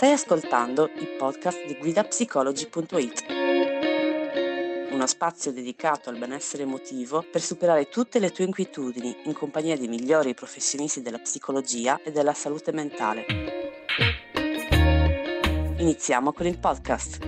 Stai 0.00 0.12
ascoltando 0.12 0.88
il 0.94 1.08
podcast 1.18 1.66
di 1.66 1.76
guidapsicology.it, 1.76 3.24
uno 4.92 5.06
spazio 5.06 5.52
dedicato 5.52 6.08
al 6.08 6.16
benessere 6.16 6.62
emotivo 6.62 7.22
per 7.30 7.42
superare 7.42 7.90
tutte 7.90 8.18
le 8.18 8.30
tue 8.30 8.44
inquietudini 8.44 9.14
in 9.24 9.34
compagnia 9.34 9.76
dei 9.76 9.88
migliori 9.88 10.32
professionisti 10.32 11.02
della 11.02 11.18
psicologia 11.18 12.00
e 12.02 12.12
della 12.12 12.32
salute 12.32 12.72
mentale. 12.72 13.26
Iniziamo 15.76 16.32
con 16.32 16.46
il 16.46 16.58
podcast. 16.58 17.18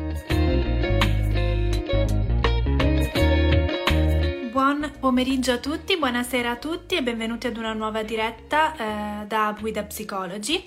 Buon 4.51 4.93
pomeriggio 4.99 5.53
a 5.53 5.59
tutti, 5.59 5.99
buonasera 5.99 6.53
a 6.53 6.57
tutti 6.57 6.97
e 6.97 7.03
benvenuti 7.03 7.49
ad 7.49 7.59
una 7.59 7.75
nuova 7.75 8.03
diretta 8.03 8.75
eh, 9.23 9.27
da 9.27 9.55
Guida 9.61 9.85
Psicology. 9.85 10.65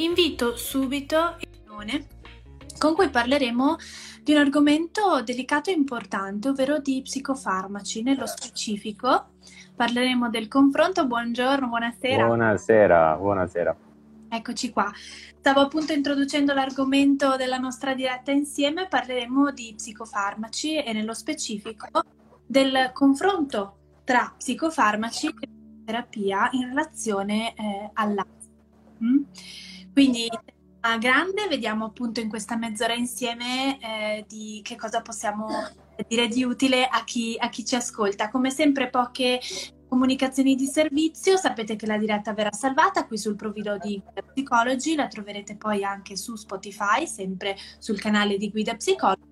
Invito 0.00 0.56
subito 0.56 1.36
Ione 1.66 2.06
con 2.78 2.94
cui 2.94 3.10
parleremo 3.10 3.76
di 4.22 4.32
un 4.32 4.38
argomento 4.38 5.20
delicato 5.22 5.68
e 5.68 5.74
importante, 5.74 6.48
ovvero 6.48 6.78
di 6.78 7.02
psicofarmaci. 7.02 8.02
Nello 8.02 8.24
specifico 8.24 9.32
parleremo 9.76 10.30
del 10.30 10.48
confronto. 10.48 11.06
Buongiorno, 11.06 11.68
buonasera. 11.68 12.24
Buonasera, 12.24 13.16
buonasera. 13.16 13.76
Eccoci 14.30 14.70
qua. 14.70 14.90
Stavo 15.38 15.60
appunto 15.60 15.92
introducendo 15.92 16.54
l'argomento 16.54 17.36
della 17.36 17.58
nostra 17.58 17.92
diretta 17.92 18.30
insieme, 18.30 18.88
parleremo 18.88 19.50
di 19.52 19.74
psicofarmaci 19.76 20.82
e 20.82 20.94
nello 20.94 21.12
specifico 21.12 22.02
del 22.46 22.90
confronto 22.94 23.76
tra 24.04 24.32
psicofarmaci 24.34 25.26
e 25.26 25.48
terapia 25.84 26.48
in 26.52 26.68
relazione 26.68 27.54
eh, 27.54 27.90
all'ansia. 27.92 28.48
Mm? 29.04 29.22
Quindi 29.92 30.28
a 30.82 30.96
grande 30.98 31.46
vediamo 31.48 31.86
appunto 31.86 32.20
in 32.20 32.28
questa 32.28 32.56
mezz'ora 32.56 32.94
insieme 32.94 33.78
eh, 33.80 34.24
di 34.26 34.60
che 34.62 34.76
cosa 34.76 35.02
possiamo 35.02 35.48
dire 36.08 36.28
di 36.28 36.42
utile 36.42 36.86
a 36.86 37.04
chi, 37.04 37.36
a 37.38 37.48
chi 37.48 37.64
ci 37.64 37.74
ascolta. 37.74 38.30
Come 38.30 38.50
sempre 38.50 38.88
poche 38.88 39.40
comunicazioni 39.88 40.54
di 40.54 40.66
servizio, 40.66 41.36
sapete 41.36 41.76
che 41.76 41.86
la 41.86 41.98
diretta 41.98 42.32
verrà 42.32 42.52
salvata 42.52 43.06
qui 43.06 43.18
sul 43.18 43.34
profilo 43.34 43.76
di 43.76 44.00
Guida 44.02 44.22
Psicology, 44.22 44.94
la 44.94 45.08
troverete 45.08 45.56
poi 45.56 45.82
anche 45.84 46.16
su 46.16 46.36
Spotify, 46.36 47.06
sempre 47.06 47.56
sul 47.78 47.98
canale 48.00 48.38
di 48.38 48.50
Guida 48.50 48.76
Psicology 48.76 49.29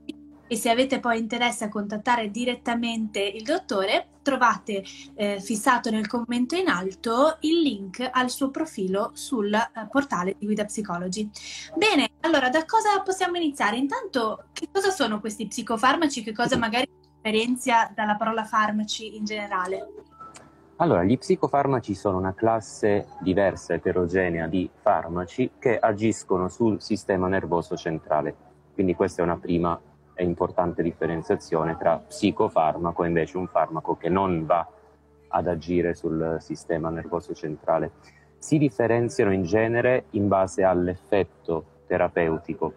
e 0.48 0.56
se 0.56 0.70
avete 0.70 0.98
poi 0.98 1.18
interesse 1.18 1.64
a 1.64 1.68
contattare 1.68 2.30
direttamente 2.30 3.20
il 3.20 3.42
dottore, 3.42 4.08
trovate 4.22 4.82
eh, 5.14 5.40
fissato 5.40 5.90
nel 5.90 6.06
commento 6.06 6.56
in 6.56 6.68
alto 6.68 7.36
il 7.40 7.60
link 7.60 8.06
al 8.10 8.30
suo 8.30 8.50
profilo 8.50 9.10
sul 9.14 9.52
eh, 9.52 9.70
portale 9.90 10.36
di 10.38 10.46
Guida 10.46 10.64
Psicology. 10.64 11.30
Bene, 11.76 12.10
allora 12.20 12.48
da 12.48 12.64
cosa 12.64 13.00
possiamo 13.02 13.36
iniziare? 13.36 13.76
Intanto, 13.76 14.46
che 14.52 14.68
cosa 14.72 14.90
sono 14.90 15.20
questi 15.20 15.46
psicofarmaci? 15.46 16.22
Che 16.22 16.32
cosa 16.32 16.56
magari 16.56 16.90
differenzia 17.14 17.90
dalla 17.94 18.16
parola 18.16 18.44
farmaci 18.44 19.16
in 19.16 19.24
generale? 19.24 19.86
Allora, 20.76 21.02
gli 21.02 21.18
psicofarmaci 21.18 21.94
sono 21.94 22.18
una 22.18 22.34
classe 22.34 23.08
diversa, 23.20 23.74
eterogenea 23.74 24.46
di 24.46 24.70
farmaci 24.80 25.52
che 25.58 25.76
agiscono 25.76 26.48
sul 26.48 26.80
sistema 26.80 27.26
nervoso 27.26 27.76
centrale. 27.76 28.34
Quindi 28.74 28.94
questa 28.94 29.22
è 29.22 29.24
una 29.24 29.38
prima 29.38 29.78
importante 30.22 30.82
differenziazione 30.82 31.76
tra 31.76 31.96
psicofarmaco 31.98 33.04
e 33.04 33.08
invece 33.08 33.36
un 33.36 33.46
farmaco 33.46 33.96
che 33.96 34.08
non 34.08 34.44
va 34.46 34.66
ad 35.28 35.46
agire 35.46 35.94
sul 35.94 36.38
sistema 36.40 36.90
nervoso 36.90 37.34
centrale. 37.34 37.92
Si 38.38 38.58
differenziano 38.58 39.32
in 39.32 39.42
genere 39.42 40.04
in 40.10 40.28
base 40.28 40.62
all'effetto 40.62 41.64
terapeutico. 41.86 42.72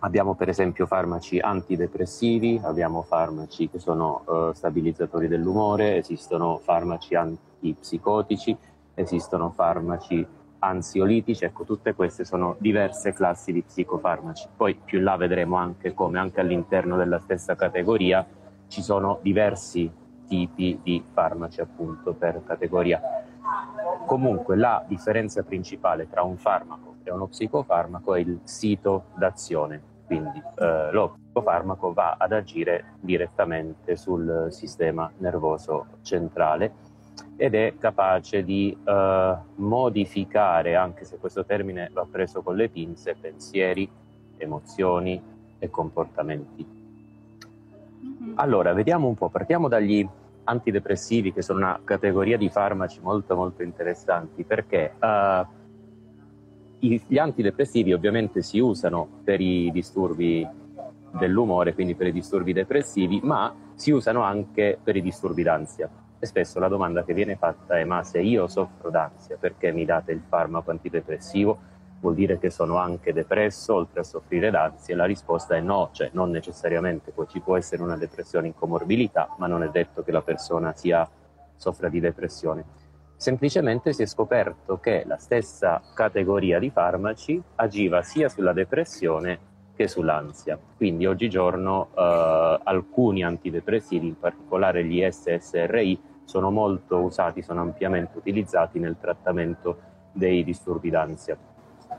Abbiamo 0.00 0.34
per 0.34 0.48
esempio 0.48 0.86
farmaci 0.86 1.38
antidepressivi, 1.38 2.60
abbiamo 2.62 3.02
farmaci 3.02 3.68
che 3.68 3.78
sono 3.78 4.22
uh, 4.26 4.52
stabilizzatori 4.52 5.26
dell'umore, 5.28 5.96
esistono 5.96 6.58
farmaci 6.58 7.14
antipsicotici, 7.14 8.56
esistono 8.94 9.50
farmaci 9.50 10.26
ansiolitici, 10.66 11.44
ecco 11.44 11.64
tutte 11.64 11.94
queste 11.94 12.24
sono 12.24 12.56
diverse 12.58 13.12
classi 13.12 13.52
di 13.52 13.62
psicofarmaci. 13.62 14.48
Poi 14.56 14.74
più 14.84 14.98
in 14.98 15.04
là 15.04 15.16
vedremo 15.16 15.56
anche 15.56 15.94
come 15.94 16.18
anche 16.18 16.40
all'interno 16.40 16.96
della 16.96 17.18
stessa 17.18 17.54
categoria 17.54 18.26
ci 18.68 18.82
sono 18.82 19.18
diversi 19.22 19.90
tipi 20.26 20.80
di 20.82 21.02
farmaci 21.12 21.60
appunto 21.60 22.12
per 22.12 22.42
categoria. 22.44 23.00
Comunque 24.06 24.56
la 24.56 24.84
differenza 24.86 25.42
principale 25.42 26.08
tra 26.08 26.22
un 26.22 26.36
farmaco 26.36 26.96
e 27.04 27.10
uno 27.12 27.26
psicofarmaco 27.26 28.14
è 28.14 28.20
il 28.20 28.40
sito 28.42 29.06
d'azione, 29.14 29.80
quindi 30.06 30.42
eh, 30.58 30.90
lo 30.90 31.16
psicofarmaco 31.22 31.92
va 31.92 32.16
ad 32.18 32.32
agire 32.32 32.94
direttamente 33.00 33.96
sul 33.96 34.48
sistema 34.50 35.10
nervoso 35.18 35.86
centrale 36.02 36.85
ed 37.36 37.54
è 37.54 37.74
capace 37.78 38.42
di 38.42 38.76
uh, 38.82 39.36
modificare, 39.56 40.74
anche 40.74 41.04
se 41.04 41.18
questo 41.18 41.44
termine 41.44 41.90
va 41.92 42.06
preso 42.10 42.42
con 42.42 42.56
le 42.56 42.68
pinze, 42.68 43.14
pensieri, 43.20 43.88
emozioni 44.38 45.22
e 45.58 45.70
comportamenti. 45.70 46.66
Mm-hmm. 48.04 48.32
Allora, 48.36 48.72
vediamo 48.72 49.06
un 49.06 49.14
po', 49.14 49.28
partiamo 49.28 49.68
dagli 49.68 50.06
antidepressivi 50.44 51.32
che 51.32 51.42
sono 51.42 51.58
una 51.58 51.80
categoria 51.84 52.38
di 52.38 52.48
farmaci 52.48 53.00
molto 53.02 53.34
molto 53.34 53.62
interessanti 53.62 54.44
perché 54.44 54.94
uh, 54.98 55.46
gli 56.78 57.18
antidepressivi 57.18 57.92
ovviamente 57.92 58.42
si 58.42 58.60
usano 58.60 59.08
per 59.24 59.40
i 59.40 59.70
disturbi 59.72 60.46
dell'umore, 61.18 61.74
quindi 61.74 61.94
per 61.94 62.06
i 62.06 62.12
disturbi 62.12 62.52
depressivi, 62.52 63.20
ma 63.22 63.52
si 63.74 63.90
usano 63.90 64.22
anche 64.22 64.78
per 64.82 64.94
i 64.96 65.02
disturbi 65.02 65.42
d'ansia 65.42 65.90
e 66.18 66.26
spesso 66.26 66.58
la 66.58 66.68
domanda 66.68 67.04
che 67.04 67.12
viene 67.12 67.36
fatta 67.36 67.78
è 67.78 67.84
ma 67.84 68.02
se 68.02 68.20
io 68.20 68.46
soffro 68.46 68.90
d'ansia 68.90 69.36
perché 69.38 69.72
mi 69.72 69.84
date 69.84 70.12
il 70.12 70.22
farmaco 70.26 70.70
antidepressivo? 70.70 71.74
Vuol 72.00 72.14
dire 72.14 72.38
che 72.38 72.50
sono 72.50 72.76
anche 72.76 73.12
depresso 73.12 73.74
oltre 73.74 74.00
a 74.00 74.04
soffrire 74.04 74.50
d'ansia? 74.50 74.96
La 74.96 75.04
risposta 75.04 75.56
è 75.56 75.60
no, 75.60 75.90
cioè 75.92 76.10
non 76.12 76.30
necessariamente, 76.30 77.10
poi 77.10 77.26
ci 77.28 77.40
può 77.40 77.56
essere 77.56 77.82
una 77.82 77.96
depressione 77.96 78.46
in 78.46 78.54
comorbilità, 78.54 79.34
ma 79.38 79.46
non 79.46 79.62
è 79.62 79.68
detto 79.70 80.02
che 80.02 80.12
la 80.12 80.22
persona 80.22 80.72
sia, 80.74 81.08
soffra 81.56 81.88
di 81.88 82.00
depressione. 82.00 82.64
Semplicemente 83.16 83.94
si 83.94 84.02
è 84.02 84.06
scoperto 84.06 84.78
che 84.78 85.04
la 85.06 85.16
stessa 85.16 85.80
categoria 85.94 86.58
di 86.58 86.68
farmaci 86.70 87.42
agiva 87.56 88.02
sia 88.02 88.28
sulla 88.28 88.52
depressione 88.52 89.54
che 89.76 89.86
sull'ansia. 89.86 90.58
Quindi 90.76 91.06
oggigiorno 91.06 91.90
eh, 91.94 92.60
alcuni 92.64 93.22
antidepressivi, 93.22 94.06
in 94.06 94.18
particolare 94.18 94.84
gli 94.84 95.06
SSRI, 95.08 96.00
sono 96.24 96.50
molto 96.50 96.98
usati, 96.98 97.42
sono 97.42 97.60
ampiamente 97.60 98.18
utilizzati 98.18 98.78
nel 98.80 98.96
trattamento 98.98 99.78
dei 100.12 100.42
disturbi 100.42 100.90
d'ansia. 100.90 101.36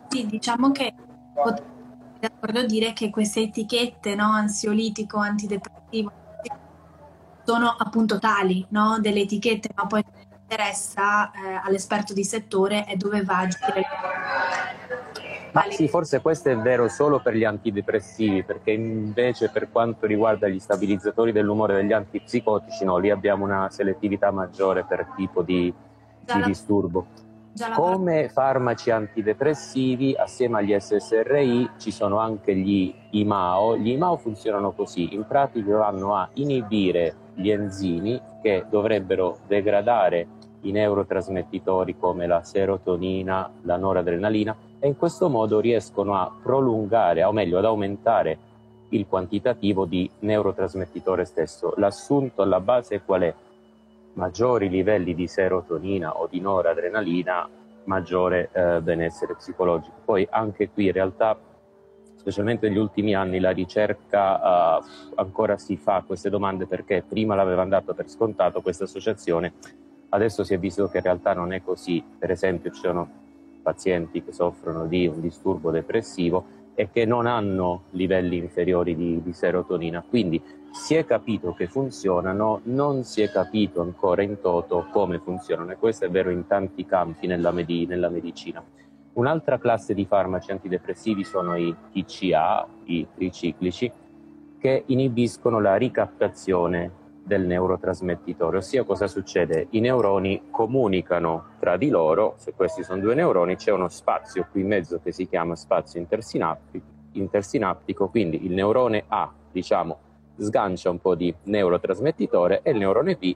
Sì, 0.09 0.25
diciamo 0.25 0.71
che 0.71 0.93
potrei 1.33 1.75
d'accordo 2.19 2.65
dire 2.65 2.93
che 2.93 3.09
queste 3.09 3.41
etichette, 3.41 4.15
no, 4.15 4.31
ansiolitico, 4.31 5.17
antidepressivo, 5.17 6.11
sono 7.43 7.73
appunto 7.77 8.19
tali, 8.19 8.65
no, 8.69 8.97
delle 8.99 9.21
etichette, 9.21 9.69
ma 9.75 9.85
poi 9.85 10.03
interessa 10.41 11.31
eh, 11.31 11.61
all'esperto 11.63 12.13
di 12.13 12.23
settore 12.23 12.85
è 12.85 12.95
dove 12.95 13.21
va 13.23 13.37
a 13.37 13.41
agire 13.41 13.85
ma 15.57 15.71
sì, 15.71 15.87
forse 15.87 16.21
questo 16.21 16.49
è 16.49 16.57
vero 16.57 16.87
solo 16.87 17.19
per 17.19 17.33
gli 17.33 17.43
antidepressivi, 17.43 18.43
perché 18.43 18.71
invece 18.71 19.49
per 19.49 19.71
quanto 19.71 20.05
riguarda 20.05 20.47
gli 20.47 20.59
stabilizzatori 20.59 21.31
dell'umore 21.31 21.73
degli 21.73 21.93
antipsicotici, 21.93 22.85
no, 22.85 22.97
lì 22.97 23.09
abbiamo 23.09 23.43
una 23.43 23.67
selettività 23.71 24.29
maggiore 24.29 24.83
per 24.83 25.13
tipo 25.15 25.41
di, 25.41 25.73
di 26.21 26.41
disturbo. 26.43 27.07
Come 27.73 28.29
farmaci 28.29 28.91
antidepressivi, 28.91 30.13
assieme 30.15 30.59
agli 30.59 30.77
SSRI, 30.79 31.71
ci 31.79 31.89
sono 31.89 32.19
anche 32.19 32.55
gli 32.55 32.93
IMAO. 33.09 33.77
Gli 33.77 33.89
IMAO 33.89 34.17
funzionano 34.17 34.73
così, 34.73 35.15
in 35.15 35.25
pratica 35.25 35.75
vanno 35.75 36.13
a 36.13 36.29
inibire 36.33 37.15
gli 37.33 37.49
enzimi 37.49 38.21
che 38.43 38.65
dovrebbero 38.69 39.39
degradare 39.47 40.27
i 40.61 40.71
neurotrasmettitori 40.71 41.97
come 41.97 42.27
la 42.27 42.43
serotonina, 42.43 43.49
la 43.61 43.77
noradrenalina 43.77 44.55
e 44.79 44.87
in 44.87 44.97
questo 44.97 45.29
modo 45.29 45.59
riescono 45.59 46.15
a 46.15 46.31
prolungare, 46.41 47.23
o 47.23 47.31
meglio 47.31 47.57
ad 47.57 47.65
aumentare 47.65 48.37
il 48.89 49.05
quantitativo 49.07 49.85
di 49.85 50.09
neurotrasmettitore 50.19 51.25
stesso. 51.25 51.73
L'assunto 51.77 52.41
alla 52.41 52.59
base 52.59 53.01
qual 53.01 53.21
è? 53.21 53.33
Maggiori 54.13 54.69
livelli 54.69 55.13
di 55.13 55.27
serotonina 55.27 56.17
o 56.17 56.27
di 56.27 56.39
noradrenalina, 56.39 57.49
maggiore 57.85 58.49
eh, 58.51 58.81
benessere 58.81 59.35
psicologico. 59.35 59.95
Poi 60.05 60.27
anche 60.29 60.69
qui 60.69 60.85
in 60.85 60.91
realtà, 60.91 61.37
specialmente 62.15 62.67
negli 62.67 62.77
ultimi 62.77 63.13
anni, 63.13 63.39
la 63.39 63.51
ricerca 63.51 64.79
eh, 64.79 64.83
ancora 65.15 65.57
si 65.57 65.77
fa 65.77 66.03
queste 66.05 66.29
domande 66.29 66.65
perché 66.65 67.03
prima 67.07 67.35
l'avevano 67.35 67.69
dato 67.69 67.93
per 67.93 68.09
scontato 68.09 68.61
questa 68.61 68.85
associazione, 68.85 69.53
adesso 70.09 70.43
si 70.43 70.53
è 70.53 70.59
visto 70.59 70.87
che 70.87 70.97
in 70.97 71.03
realtà 71.03 71.33
non 71.33 71.51
è 71.51 71.61
così. 71.61 72.03
Per 72.17 72.31
esempio 72.31 72.71
ci 72.71 72.79
sono 72.79 73.25
pazienti 73.67 74.23
che 74.23 74.31
soffrono 74.31 74.85
di 74.85 75.07
un 75.07 75.19
disturbo 75.19 75.71
depressivo 75.71 76.55
e 76.73 76.89
che 76.89 77.03
non 77.03 77.25
hanno 77.25 77.83
livelli 77.89 78.37
inferiori 78.37 78.95
di, 78.95 79.21
di 79.21 79.33
serotonina. 79.33 80.01
Quindi 80.07 80.41
si 80.71 80.95
è 80.95 81.03
capito 81.03 81.53
che 81.53 81.67
funzionano, 81.67 82.61
non 82.63 83.03
si 83.03 83.21
è 83.21 83.29
capito 83.29 83.81
ancora 83.81 84.21
in 84.21 84.39
toto 84.39 84.87
come 84.93 85.19
funzionano 85.19 85.71
e 85.71 85.75
questo 85.75 86.05
è 86.05 86.09
vero 86.09 86.29
in 86.29 86.47
tanti 86.47 86.85
campi 86.85 87.27
nella, 87.27 87.51
med- 87.51 87.89
nella 87.89 88.07
medicina. 88.07 88.63
Un'altra 89.13 89.57
classe 89.57 89.93
di 89.93 90.05
farmaci 90.05 90.51
antidepressivi 90.51 91.25
sono 91.25 91.57
i 91.57 91.75
TCA, 91.91 92.65
i 92.85 93.05
triciclici, 93.13 93.91
che 94.59 94.83
inibiscono 94.85 95.59
la 95.59 95.75
ricaptazione 95.75 97.05
del 97.27 97.45
neurotrasmettitore, 97.45 98.57
ossia 98.57 98.85
cosa 98.85 99.05
succede? 99.07 99.67
I 99.71 99.81
neuroni 99.81 100.43
comunicano 100.49 101.49
tra 101.59 101.75
di 101.75 101.89
loro, 101.89 102.35
se 102.37 102.53
questi 102.53 102.83
sono 102.83 103.01
due 103.01 103.15
neuroni 103.15 103.57
c'è 103.57 103.71
uno 103.71 103.89
spazio 103.89 104.47
qui 104.49 104.61
in 104.61 104.67
mezzo 104.67 105.01
che 105.03 105.11
si 105.11 105.27
chiama 105.27 105.55
spazio 105.57 105.99
intersinaptico, 105.99 106.85
intersinaptico 107.11 108.07
quindi 108.07 108.45
il 108.45 108.53
neurone 108.53 109.03
A, 109.09 109.29
diciamo, 109.51 109.99
sgancia 110.37 110.89
un 110.89 110.99
po' 110.99 111.15
di 111.15 111.35
neurotrasmettitore 111.43 112.61
e 112.63 112.71
il 112.71 112.77
neurone 112.77 113.15
B 113.15 113.35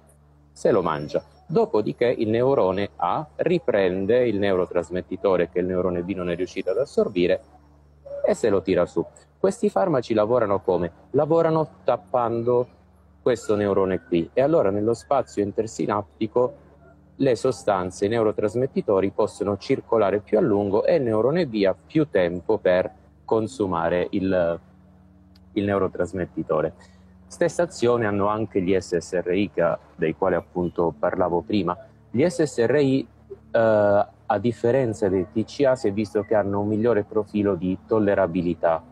se 0.54 0.72
lo 0.72 0.82
mangia. 0.82 1.22
Dopodiché 1.46 2.06
il 2.06 2.30
neurone 2.30 2.92
A 2.96 3.28
riprende 3.36 4.26
il 4.26 4.40
neurotrasmettitore 4.40 5.50
che 5.50 5.60
il 5.60 5.66
neurone 5.66 6.02
B 6.02 6.12
non 6.12 6.30
è 6.30 6.36
riuscito 6.36 6.72
ad 6.72 6.78
assorbire 6.78 7.42
e 8.26 8.34
se 8.36 8.50
lo 8.50 8.62
tira 8.62 8.86
su. 8.86 9.06
Questi 9.38 9.70
farmaci 9.70 10.14
lavorano 10.14 10.62
come? 10.62 10.92
Lavorano 11.12 11.68
tappando 11.84 12.80
questo 13.22 13.56
neurone 13.56 14.02
qui 14.02 14.30
e 14.34 14.42
allora 14.42 14.72
nello 14.72 14.94
spazio 14.94 15.44
intersinaptico 15.44 16.56
le 17.18 17.36
sostanze, 17.36 18.06
i 18.06 18.10
neurotrasmettitori 18.10 19.12
possono 19.12 19.58
circolare 19.58 20.20
più 20.20 20.40
a 20.40 20.42
lungo 20.42 20.84
e 20.86 20.96
il 20.96 21.04
neurone 21.04 21.46
B 21.46 21.64
ha 21.68 21.76
più 21.76 22.10
tempo 22.10 22.58
per 22.58 22.92
consumare 23.24 24.08
il, 24.12 24.60
il 25.54 25.64
neurotrasmettitore. 25.64 26.74
Stessa 27.28 27.64
azione 27.64 28.08
hanno 28.08 28.28
anche 28.28 28.62
gli 28.62 28.76
SSRI 28.78 29.52
dei 29.96 30.16
quali 30.16 30.36
appunto 30.36 30.94
parlavo 30.98 31.42
prima. 31.42 31.78
Gli 32.10 32.28
SSRI 32.28 33.08
eh, 33.52 33.60
a 34.26 34.40
differenza 34.40 35.08
dei 35.08 35.28
TCA 35.32 35.76
si 35.76 35.88
è 35.88 35.94
visto 35.94 36.24
che 36.24 36.36
hanno 36.36 36.62
un 36.62 36.68
migliore 36.68 37.04
profilo 37.04 37.56
di 37.56 37.78
tollerabilità 37.86 38.84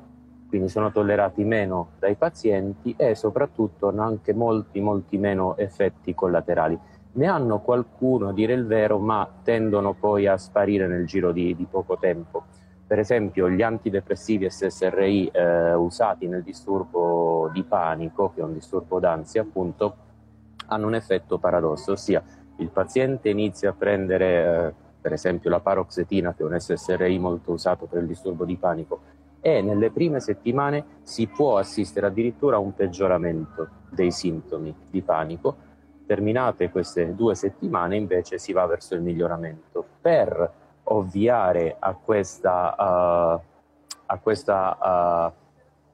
quindi 0.50 0.68
sono 0.68 0.92
tollerati 0.92 1.44
meno 1.44 1.92
dai 2.00 2.16
pazienti 2.16 2.96
e 2.98 3.14
soprattutto 3.14 3.88
hanno 3.88 4.02
anche 4.02 4.34
molti, 4.34 4.82
molti 4.82 5.18
meno 5.20 5.56
effetti 5.58 6.16
collaterali. 6.16 6.78
Ne 7.12 7.28
hanno 7.28 7.60
qualcuno, 7.60 8.30
a 8.30 8.34
dire 8.34 8.54
il 8.54 8.66
vero, 8.66 8.98
ma 8.98 9.30
tendono 9.44 9.94
poi 9.94 10.26
a 10.26 10.38
sparire 10.38 10.88
nel 10.88 11.06
giro 11.06 11.32
di, 11.32 11.56
di 11.56 11.66
poco 11.70 11.98
tempo. 11.98 12.46
Per 12.86 12.98
esempio 12.98 13.48
gli 13.50 13.62
antidepressivi 13.62 14.50
SSRI 14.50 15.28
eh, 15.28 15.74
usati 15.76 16.28
nel 16.28 16.42
disturbo 16.42 17.50
di 17.54 17.64
panico, 17.64 18.32
che 18.34 18.42
è 18.42 18.44
un 18.44 18.54
disturbo 18.54 19.00
d'ansia 19.00 19.44
appunto, 19.44 19.96
hanno 20.66 20.88
un 20.88 20.96
effetto 20.96 21.38
paradosso, 21.38 21.92
ossia 21.92 22.24
il 22.58 22.70
paziente 22.70 23.30
inizia 23.30 23.70
a 23.70 23.74
prendere 23.74 24.66
eh, 24.68 24.74
per 25.00 25.14
esempio 25.14 25.50
la 25.50 25.60
paroxetina, 25.60 26.34
che 26.34 26.42
è 26.42 26.46
un 26.46 26.60
SSRI 26.60 27.20
molto 27.20 27.52
usato 27.52 27.86
per 27.86 28.02
il 28.02 28.08
disturbo 28.08 28.46
di 28.46 28.58
panico, 28.58 29.02
e 29.42 29.62
nelle 29.62 29.92
prime 29.92 30.20
settimane 30.20 31.00
si 31.04 31.28
può 31.28 31.58
assistere 31.58 32.08
addirittura 32.08 32.58
a 32.58 32.60
un 32.60 32.74
peggioramento 32.74 33.70
dei 33.90 34.12
sintomi 34.12 34.76
di 34.90 35.02
panico. 35.02 35.68
Terminate 36.06 36.70
queste 36.70 37.14
due 37.16 37.36
settimane 37.36 37.96
invece 37.96 38.38
si 38.38 38.52
va 38.52 38.66
verso 38.66 38.96
il 38.96 39.02
miglioramento. 39.02 39.86
Per 40.02 40.54
ovviare 40.84 41.76
a 41.78 41.94
questa, 41.94 42.76
uh, 42.78 43.42
a 44.06 44.18
questa 44.20 45.32
uh, 45.32 45.48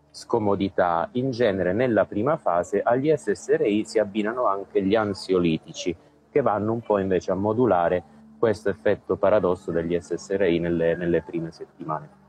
scomodità, 0.09 1.09
in 1.13 1.31
genere 1.31 1.73
nella 1.73 2.05
prima 2.05 2.37
fase 2.37 2.81
agli 2.81 3.13
SSRI 3.13 3.83
si 3.83 3.99
abbinano 3.99 4.45
anche 4.45 4.81
gli 4.81 4.95
ansiolitici 4.95 5.95
che 6.29 6.41
vanno 6.41 6.71
un 6.71 6.81
po' 6.81 6.99
invece 6.99 7.31
a 7.31 7.35
modulare 7.35 8.03
questo 8.37 8.69
effetto 8.69 9.17
paradosso 9.17 9.71
degli 9.71 9.99
SSRI 9.99 10.59
nelle, 10.59 10.95
nelle 10.95 11.21
prime 11.21 11.51
settimane. 11.51 12.23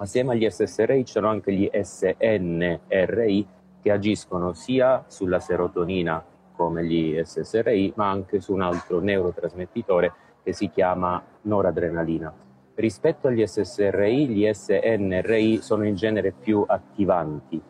Assieme 0.00 0.34
agli 0.34 0.48
SSRI 0.48 1.04
ci 1.04 1.14
sono 1.14 1.28
anche 1.28 1.52
gli 1.52 1.68
SNRI 1.72 3.46
che 3.82 3.90
agiscono 3.90 4.52
sia 4.52 5.04
sulla 5.08 5.40
serotonina 5.40 6.24
come 6.52 6.84
gli 6.84 7.20
SSRI, 7.20 7.94
ma 7.96 8.08
anche 8.08 8.40
su 8.40 8.52
un 8.52 8.60
altro 8.60 9.00
neurotrasmettitore 9.00 10.12
che 10.44 10.52
si 10.52 10.70
chiama 10.70 11.20
noradrenalina. 11.42 12.32
Rispetto 12.76 13.26
agli 13.26 13.44
SSRI, 13.44 14.28
gli 14.28 14.48
SNRI 14.48 15.58
sono 15.62 15.84
in 15.84 15.96
genere 15.96 16.30
più 16.30 16.64
attivanti, 16.64 17.60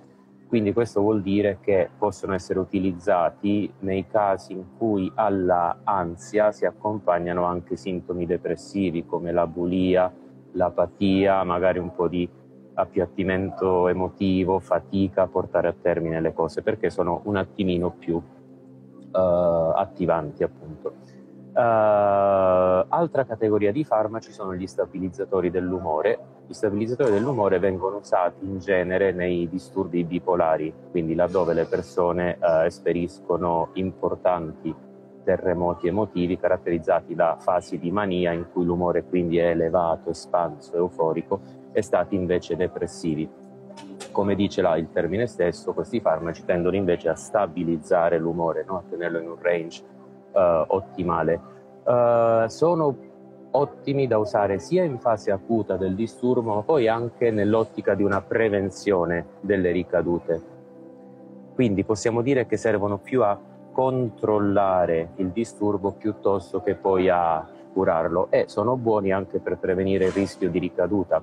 quindi 0.49 0.75
questo 0.75 1.01
vuol 1.01 1.23
dire 1.23 1.59
che 1.63 1.89
possono 1.97 2.35
essere 2.35 2.59
utilizzati 2.59 3.73
nei 3.81 4.07
casi 4.07 4.53
in 4.53 4.77
cui 4.77 5.11
alla 5.15 5.81
ansia 5.83 6.53
si 6.53 6.67
accompagnano 6.67 7.45
anche 7.45 7.77
sintomi 7.77 8.27
depressivi 8.27 9.07
come 9.07 9.33
la 9.33 9.47
bulia, 9.47 10.13
l'apatia, 10.53 11.43
magari 11.45 11.79
un 11.79 11.95
po' 11.95 12.09
di 12.09 12.29
appiattimento 12.75 13.89
emotivo, 13.89 14.61
fatica 14.61 15.23
a 15.23 15.27
portare 15.27 15.69
a 15.69 15.75
termine 15.81 16.21
le 16.21 16.33
cose 16.33 16.63
perché 16.63 16.91
sono 16.91 17.23
un 17.25 17.37
attimino 17.37 17.91
più 17.91 18.15
uh, 18.17 19.19
attivanti 19.19 20.43
appunto. 20.43 20.95
Uh, 21.49 22.87
altra 22.89 23.25
categoria 23.25 23.73
di 23.73 23.83
farmaci 23.83 24.31
sono 24.31 24.55
gli 24.55 24.67
stabilizzatori 24.67 25.51
dell'umore. 25.51 26.37
Gli 26.47 26.53
stabilizzatori 26.53 27.11
dell'umore 27.11 27.59
vengono 27.59 27.97
usati 27.97 28.45
in 28.45 28.59
genere 28.59 29.13
nei 29.13 29.49
disturbi 29.49 30.05
bipolari, 30.05 30.73
quindi 30.91 31.15
laddove 31.15 31.55
le 31.55 31.65
persone 31.65 32.39
uh, 32.41 32.65
esperiscono 32.65 33.71
importanti 33.73 34.73
terremoti 35.29 35.89
emotivi 35.89 36.39
caratterizzati 36.39 37.15
da 37.15 37.37
fasi 37.39 37.79
di 37.79 37.91
mania 37.91 38.33
in 38.33 38.47
cui 38.51 38.65
l'umore 38.65 39.05
quindi 39.05 39.37
è 39.37 39.49
elevato, 39.51 40.09
espanso, 40.09 40.75
euforico 40.75 41.41
e 41.71 41.83
stati 41.83 42.15
invece 42.15 42.57
depressivi. 42.57 43.29
Come 44.11 44.35
dice 44.35 44.63
là 44.63 44.79
il 44.79 44.91
termine 44.91 45.27
stesso, 45.27 45.75
questi 45.75 46.01
farmaci 46.01 46.47
tendono 46.47 46.77
invece 46.77 47.11
a 47.11 47.15
stabilizzare 47.15 48.19
l'umore, 48.19 48.65
no? 48.67 48.79
a 48.79 48.83
tenerlo 48.89 49.19
in 49.19 49.29
un 49.29 49.37
range 49.39 49.83
uh, 50.33 50.65
ottimale. 50.69 51.41
Uh, 51.85 52.47
sono 52.47 52.97
ottimi 53.51 54.07
da 54.07 54.17
usare 54.17 54.59
sia 54.59 54.83
in 54.83 54.99
fase 54.99 55.31
acuta 55.31 55.77
del 55.77 55.95
disturbo, 55.95 56.55
ma 56.55 56.63
poi 56.63 56.89
anche 56.89 57.31
nell'ottica 57.31 57.95
di 57.95 58.03
una 58.03 58.23
prevenzione 58.23 59.27
delle 59.41 59.73
ricadute. 59.73 60.41
Quindi 61.55 61.85
possiamo 61.85 62.23
dire 62.23 62.47
che 62.47 62.57
servono 62.57 62.97
più 62.97 63.23
a 63.23 63.39
controllare 63.79 65.11
il 65.19 65.29
disturbo 65.29 65.93
piuttosto 65.93 66.61
che 66.63 66.75
poi 66.75 67.09
a 67.09 67.47
curarlo 67.73 68.27
e 68.29 68.47
sono 68.49 68.77
buoni 68.77 69.13
anche 69.13 69.39
per 69.39 69.57
prevenire 69.57 70.07
il 70.07 70.11
rischio 70.11 70.51
di 70.51 70.59
ricaduta. 70.59 71.23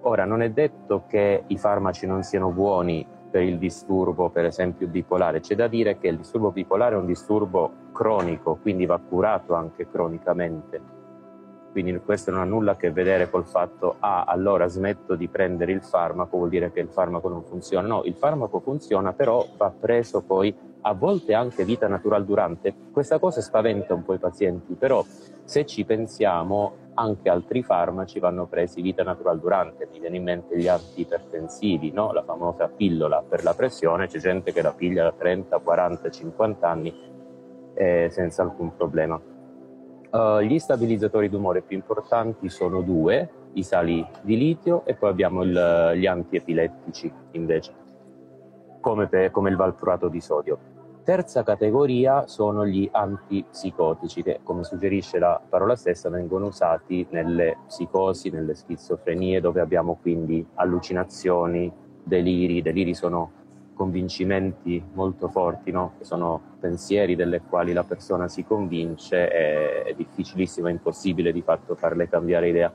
Ora, 0.00 0.24
non 0.24 0.42
è 0.42 0.50
detto 0.50 1.04
che 1.06 1.44
i 1.46 1.56
farmaci 1.56 2.08
non 2.08 2.24
siano 2.24 2.50
buoni 2.50 3.06
per 3.30 3.42
il 3.42 3.56
disturbo, 3.56 4.30
per 4.30 4.46
esempio 4.46 4.88
bipolare, 4.88 5.38
c'è 5.38 5.54
da 5.54 5.68
dire 5.68 5.98
che 5.98 6.08
il 6.08 6.16
disturbo 6.16 6.50
bipolare 6.50 6.96
è 6.96 6.98
un 6.98 7.06
disturbo 7.06 7.70
cronico, 7.92 8.58
quindi 8.60 8.84
va 8.84 8.98
curato 8.98 9.54
anche 9.54 9.88
cronicamente. 9.88 10.80
Quindi 11.70 11.96
questo 12.00 12.32
non 12.32 12.40
ha 12.40 12.44
nulla 12.44 12.72
a 12.72 12.76
che 12.76 12.90
vedere 12.90 13.30
col 13.30 13.46
fatto, 13.46 13.94
ah, 14.00 14.24
allora 14.24 14.66
smetto 14.66 15.14
di 15.14 15.28
prendere 15.28 15.70
il 15.70 15.82
farmaco, 15.82 16.36
vuol 16.36 16.48
dire 16.48 16.72
che 16.72 16.80
il 16.80 16.88
farmaco 16.88 17.28
non 17.28 17.44
funziona. 17.44 17.86
No, 17.86 18.02
il 18.04 18.14
farmaco 18.14 18.58
funziona, 18.58 19.12
però 19.12 19.46
va 19.56 19.70
preso 19.70 20.20
poi 20.22 20.52
a 20.82 20.94
volte 20.94 21.34
anche 21.34 21.64
vita 21.64 21.88
natural 21.88 22.24
durante. 22.24 22.74
Questa 22.92 23.18
cosa 23.18 23.40
spaventa 23.40 23.94
un 23.94 24.04
po' 24.04 24.14
i 24.14 24.18
pazienti, 24.18 24.74
però 24.74 25.04
se 25.44 25.66
ci 25.66 25.84
pensiamo 25.84 26.80
anche 26.94 27.28
altri 27.28 27.62
farmaci 27.62 28.18
vanno 28.18 28.46
presi 28.46 28.82
vita 28.82 29.02
natural 29.02 29.40
durante, 29.40 29.88
mi 29.90 29.98
viene 29.98 30.16
in 30.16 30.22
mente 30.24 30.58
gli 30.58 30.68
antipertensivi, 30.68 31.90
no? 31.90 32.12
la 32.12 32.22
famosa 32.22 32.68
pillola 32.68 33.24
per 33.26 33.42
la 33.42 33.54
pressione, 33.54 34.06
c'è 34.06 34.18
gente 34.18 34.52
che 34.52 34.62
la 34.62 34.72
piglia 34.72 35.04
da 35.04 35.12
30, 35.12 35.58
40, 35.58 36.10
50 36.10 36.68
anni 36.68 36.94
eh, 37.74 38.08
senza 38.10 38.42
alcun 38.42 38.76
problema. 38.76 39.20
Uh, 40.10 40.40
gli 40.40 40.58
stabilizzatori 40.58 41.30
d'umore 41.30 41.62
più 41.62 41.74
importanti 41.74 42.50
sono 42.50 42.82
due, 42.82 43.30
i 43.54 43.62
sali 43.62 44.06
di 44.20 44.36
litio 44.36 44.84
e 44.84 44.94
poi 44.94 45.08
abbiamo 45.08 45.42
il, 45.42 45.92
gli 45.96 46.06
antiepilettici 46.06 47.10
invece, 47.32 47.72
come, 48.80 49.06
per, 49.06 49.30
come 49.30 49.48
il 49.48 49.56
valproato 49.56 50.08
di 50.08 50.20
sodio. 50.20 50.71
Terza 51.04 51.42
categoria 51.42 52.28
sono 52.28 52.64
gli 52.64 52.88
antipsicotici 52.92 54.22
che, 54.22 54.38
come 54.44 54.62
suggerisce 54.62 55.18
la 55.18 55.40
parola 55.48 55.74
stessa, 55.74 56.08
vengono 56.08 56.46
usati 56.46 57.04
nelle 57.10 57.58
psicosi, 57.66 58.30
nelle 58.30 58.54
schizofrenie, 58.54 59.40
dove 59.40 59.60
abbiamo 59.60 59.98
quindi 60.00 60.46
allucinazioni, 60.54 61.72
deliri. 62.04 62.62
Deliri 62.62 62.94
sono 62.94 63.32
convincimenti 63.74 64.80
molto 64.92 65.28
forti, 65.28 65.72
no? 65.72 65.94
sono 66.02 66.40
pensieri 66.60 67.16
delle 67.16 67.40
quali 67.40 67.72
la 67.72 67.82
persona 67.82 68.28
si 68.28 68.44
convince, 68.44 69.28
è, 69.28 69.82
è 69.82 69.94
difficilissimo, 69.94 70.68
è 70.68 70.70
impossibile 70.70 71.32
di 71.32 71.42
fatto 71.42 71.74
farle 71.74 72.08
cambiare 72.08 72.48
idea. 72.48 72.72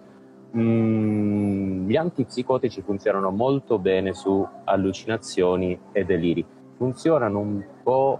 Mm, 0.57 1.87
gli 1.87 1.95
antipsicotici 1.95 2.81
funzionano 2.81 3.31
molto 3.31 3.79
bene 3.79 4.13
su 4.13 4.45
allucinazioni 4.65 5.79
e 5.91 6.03
deliri, 6.03 6.45
funzionano 6.77 7.39
un 7.39 7.63
po' 7.83 8.19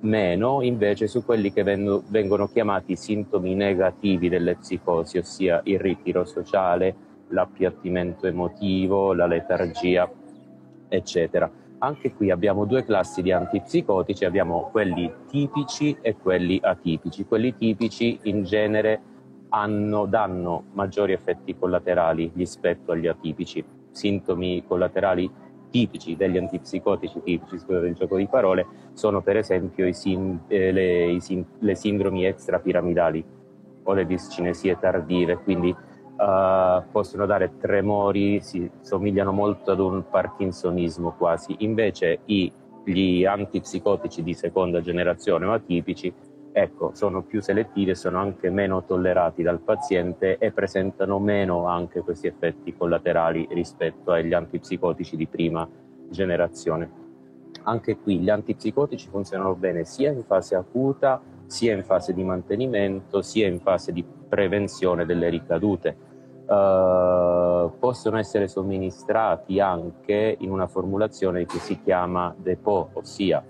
meno 0.00 0.60
invece 0.60 1.06
su 1.06 1.24
quelli 1.24 1.52
che 1.52 1.62
vengono 1.62 2.48
chiamati 2.48 2.96
sintomi 2.96 3.54
negativi 3.54 4.28
delle 4.28 4.56
psicosi, 4.56 5.18
ossia 5.18 5.60
il 5.64 5.78
ritiro 5.78 6.24
sociale, 6.24 6.94
l'appiattimento 7.28 8.26
emotivo, 8.26 9.14
la 9.14 9.26
letargia, 9.26 10.10
eccetera. 10.88 11.50
Anche 11.78 12.14
qui 12.14 12.30
abbiamo 12.30 12.64
due 12.64 12.84
classi 12.84 13.22
di 13.22 13.32
antipsicotici, 13.32 14.24
abbiamo 14.24 14.68
quelli 14.70 15.12
tipici 15.28 15.96
e 16.00 16.16
quelli 16.16 16.58
atipici. 16.62 17.24
Quelli 17.24 17.54
tipici 17.56 18.18
in 18.24 18.44
genere 18.44 19.00
hanno, 19.50 20.06
danno 20.06 20.64
maggiori 20.72 21.12
effetti 21.12 21.56
collaterali 21.56 22.32
rispetto 22.34 22.92
agli 22.92 23.06
atipici. 23.06 23.64
Sintomi 23.90 24.64
collaterali 24.66 25.30
tipici 25.70 26.16
degli 26.16 26.36
antipsicotici 26.36 27.20
tipici, 27.22 27.58
scusate 27.58 27.86
il 27.86 27.94
gioco 27.94 28.16
di 28.16 28.26
parole, 28.26 28.66
sono 28.92 29.22
per 29.22 29.36
esempio 29.36 29.92
sin, 29.92 30.40
eh, 30.48 30.72
le, 30.72 31.12
i, 31.12 31.44
le, 31.58 31.74
sindromi 31.74 32.24
extrapiramidali 32.24 33.24
o 33.82 33.92
le 33.92 34.06
discinesie 34.06 34.78
tardive, 34.78 35.36
quindi 35.36 35.68
uh, 35.68 36.82
possono 36.90 37.26
dare 37.26 37.52
tremori, 37.58 38.40
si 38.40 38.68
somigliano 38.80 39.32
molto 39.32 39.70
ad 39.70 39.80
un 39.80 40.04
parkinsonismo 40.08 41.14
quasi. 41.16 41.54
Invece 41.58 42.20
i, 42.24 42.52
gli 42.84 43.24
antipsicotici 43.24 44.22
di 44.22 44.34
seconda 44.34 44.80
generazione 44.80 45.46
o 45.46 45.52
atipici 45.52 46.12
ecco, 46.58 46.92
sono 46.94 47.22
più 47.22 47.42
selettivi 47.42 47.90
e 47.90 47.94
sono 47.94 48.18
anche 48.18 48.48
meno 48.48 48.82
tollerati 48.82 49.42
dal 49.42 49.60
paziente 49.60 50.38
e 50.38 50.52
presentano 50.52 51.18
meno 51.18 51.66
anche 51.66 52.00
questi 52.00 52.28
effetti 52.28 52.74
collaterali 52.74 53.46
rispetto 53.50 54.10
agli 54.10 54.32
antipsicotici 54.32 55.16
di 55.16 55.26
prima 55.26 55.68
generazione. 56.08 56.90
Anche 57.64 57.98
qui 57.98 58.20
gli 58.20 58.30
antipsicotici 58.30 59.08
funzionano 59.08 59.54
bene 59.54 59.84
sia 59.84 60.10
in 60.10 60.24
fase 60.24 60.54
acuta, 60.54 61.20
sia 61.44 61.74
in 61.74 61.84
fase 61.84 62.14
di 62.14 62.24
mantenimento, 62.24 63.20
sia 63.20 63.46
in 63.46 63.60
fase 63.60 63.92
di 63.92 64.02
prevenzione 64.02 65.04
delle 65.04 65.28
ricadute. 65.28 66.04
Uh, 66.46 67.70
possono 67.78 68.16
essere 68.16 68.48
somministrati 68.48 69.60
anche 69.60 70.36
in 70.38 70.50
una 70.50 70.68
formulazione 70.68 71.44
che 71.44 71.58
si 71.58 71.82
chiama 71.82 72.34
depot, 72.38 72.88
ossia 72.94 73.44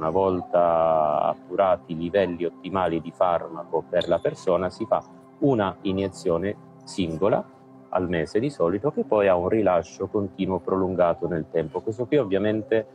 una 0.00 0.08
volta 0.08 1.20
appurati 1.24 1.92
i 1.92 1.96
livelli 1.96 2.46
ottimali 2.46 3.02
di 3.02 3.12
farmaco 3.12 3.84
per 3.86 4.08
la 4.08 4.18
persona, 4.18 4.70
si 4.70 4.86
fa 4.86 5.02
una 5.40 5.76
iniezione 5.82 6.56
singola 6.84 7.44
al 7.90 8.08
mese 8.08 8.40
di 8.40 8.48
solito 8.48 8.92
che 8.92 9.04
poi 9.04 9.28
ha 9.28 9.36
un 9.36 9.48
rilascio 9.48 10.06
continuo 10.06 10.58
prolungato 10.60 11.28
nel 11.28 11.46
tempo. 11.50 11.82
Questo 11.82 12.06
qui 12.06 12.16
ovviamente 12.16 12.86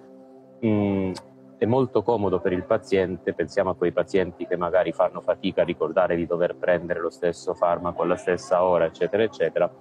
mh, 0.59 0.67
mm, 0.67 1.11
è 1.57 1.65
molto 1.65 2.01
comodo 2.01 2.39
per 2.39 2.53
il 2.53 2.63
paziente, 2.63 3.33
pensiamo 3.33 3.69
a 3.69 3.75
quei 3.75 3.91
pazienti 3.91 4.47
che 4.47 4.57
magari 4.57 4.91
fanno 4.91 5.21
fatica 5.21 5.61
a 5.61 5.65
ricordare 5.65 6.15
di 6.15 6.25
dover 6.25 6.55
prendere 6.55 6.99
lo 7.01 7.11
stesso 7.11 7.53
farmaco 7.53 8.01
alla 8.01 8.17
stessa 8.17 8.63
ora, 8.63 8.85
eccetera, 8.85 9.21
eccetera, 9.21 9.71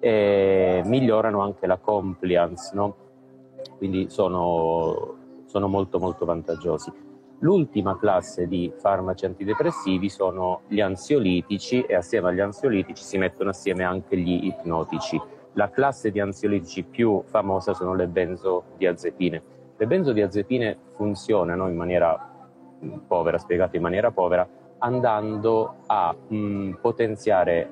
e 0.00 0.82
migliorano 0.84 1.40
anche 1.40 1.66
la 1.68 1.78
compliance, 1.78 2.74
no? 2.74 2.96
quindi 3.78 4.08
sono 4.10 5.13
sono 5.54 5.68
molto 5.68 6.00
molto 6.00 6.24
vantaggiosi. 6.24 6.92
L'ultima 7.38 7.96
classe 7.96 8.48
di 8.48 8.72
farmaci 8.76 9.24
antidepressivi 9.24 10.08
sono 10.08 10.62
gli 10.66 10.80
ansiolitici 10.80 11.82
e 11.82 11.94
assieme 11.94 12.30
agli 12.30 12.40
ansiolitici 12.40 13.04
si 13.04 13.18
mettono 13.18 13.50
assieme 13.50 13.84
anche 13.84 14.16
gli 14.16 14.46
ipnotici. 14.46 15.20
La 15.52 15.70
classe 15.70 16.10
di 16.10 16.18
ansiolitici 16.18 16.82
più 16.82 17.22
famosa 17.26 17.72
sono 17.72 17.94
le 17.94 18.08
benzodiazepine. 18.08 19.42
Le 19.76 19.86
benzodiazepine 19.86 20.76
funzionano 20.96 21.68
in 21.68 21.76
maniera 21.76 22.18
mm, 22.84 22.98
povera, 23.06 23.38
spiegata 23.38 23.76
in 23.76 23.82
maniera 23.82 24.10
povera, 24.10 24.48
andando 24.78 25.76
a 25.86 26.12
mh, 26.12 26.36
mm, 26.36 26.72
potenziare 26.80 27.70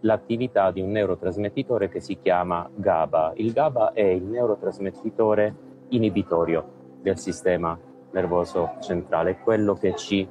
l'attività 0.00 0.70
di 0.70 0.80
un 0.80 0.92
neurotrasmettitore 0.92 1.88
che 1.88 1.98
si 1.98 2.18
chiama 2.22 2.70
GABA. 2.72 3.32
Il 3.34 3.50
GABA 3.50 3.94
è 3.94 4.04
il 4.04 4.22
neurotrasmettitore 4.22 5.54
inibitorio 5.88 6.75
del 7.06 7.18
sistema 7.18 7.78
nervoso 8.10 8.72
centrale, 8.80 9.30
è 9.30 9.38
quello 9.38 9.74
che 9.74 9.94
ci 9.94 10.28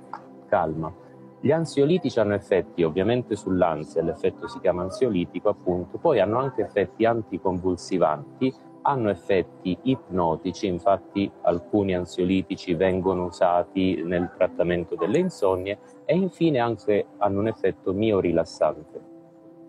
calma. 0.48 0.94
Gli 1.40 1.52
ansiolitici 1.52 2.20
hanno 2.20 2.34
effetti 2.34 2.84
ovviamente 2.84 3.38
sull'ansia, 3.38 4.04
l'effetto 4.04 4.48
si 4.50 4.60
chiama 4.60 4.82
ansiolitico 4.82 5.48
appunto, 5.48 5.98
poi 5.98 6.20
hanno 6.20 6.38
anche 6.38 6.64
effetti 6.64 7.06
anticonvulsivanti, 7.06 8.54
hanno 8.82 9.10
effetti 9.10 9.78
ipnotici, 9.84 10.68
infatti 10.68 11.32
alcuni 11.44 11.96
ansiolitici 11.96 12.74
vengono 12.74 13.26
usati 13.26 14.04
nel 14.04 14.32
trattamento 14.36 14.96
delle 14.96 15.20
insonnie 15.20 15.80
e 16.04 16.16
infine 16.16 16.60
anche 16.60 17.06
hanno 17.18 17.40
un 17.40 17.48
effetto 17.48 17.94
miorilassante. 17.94 19.14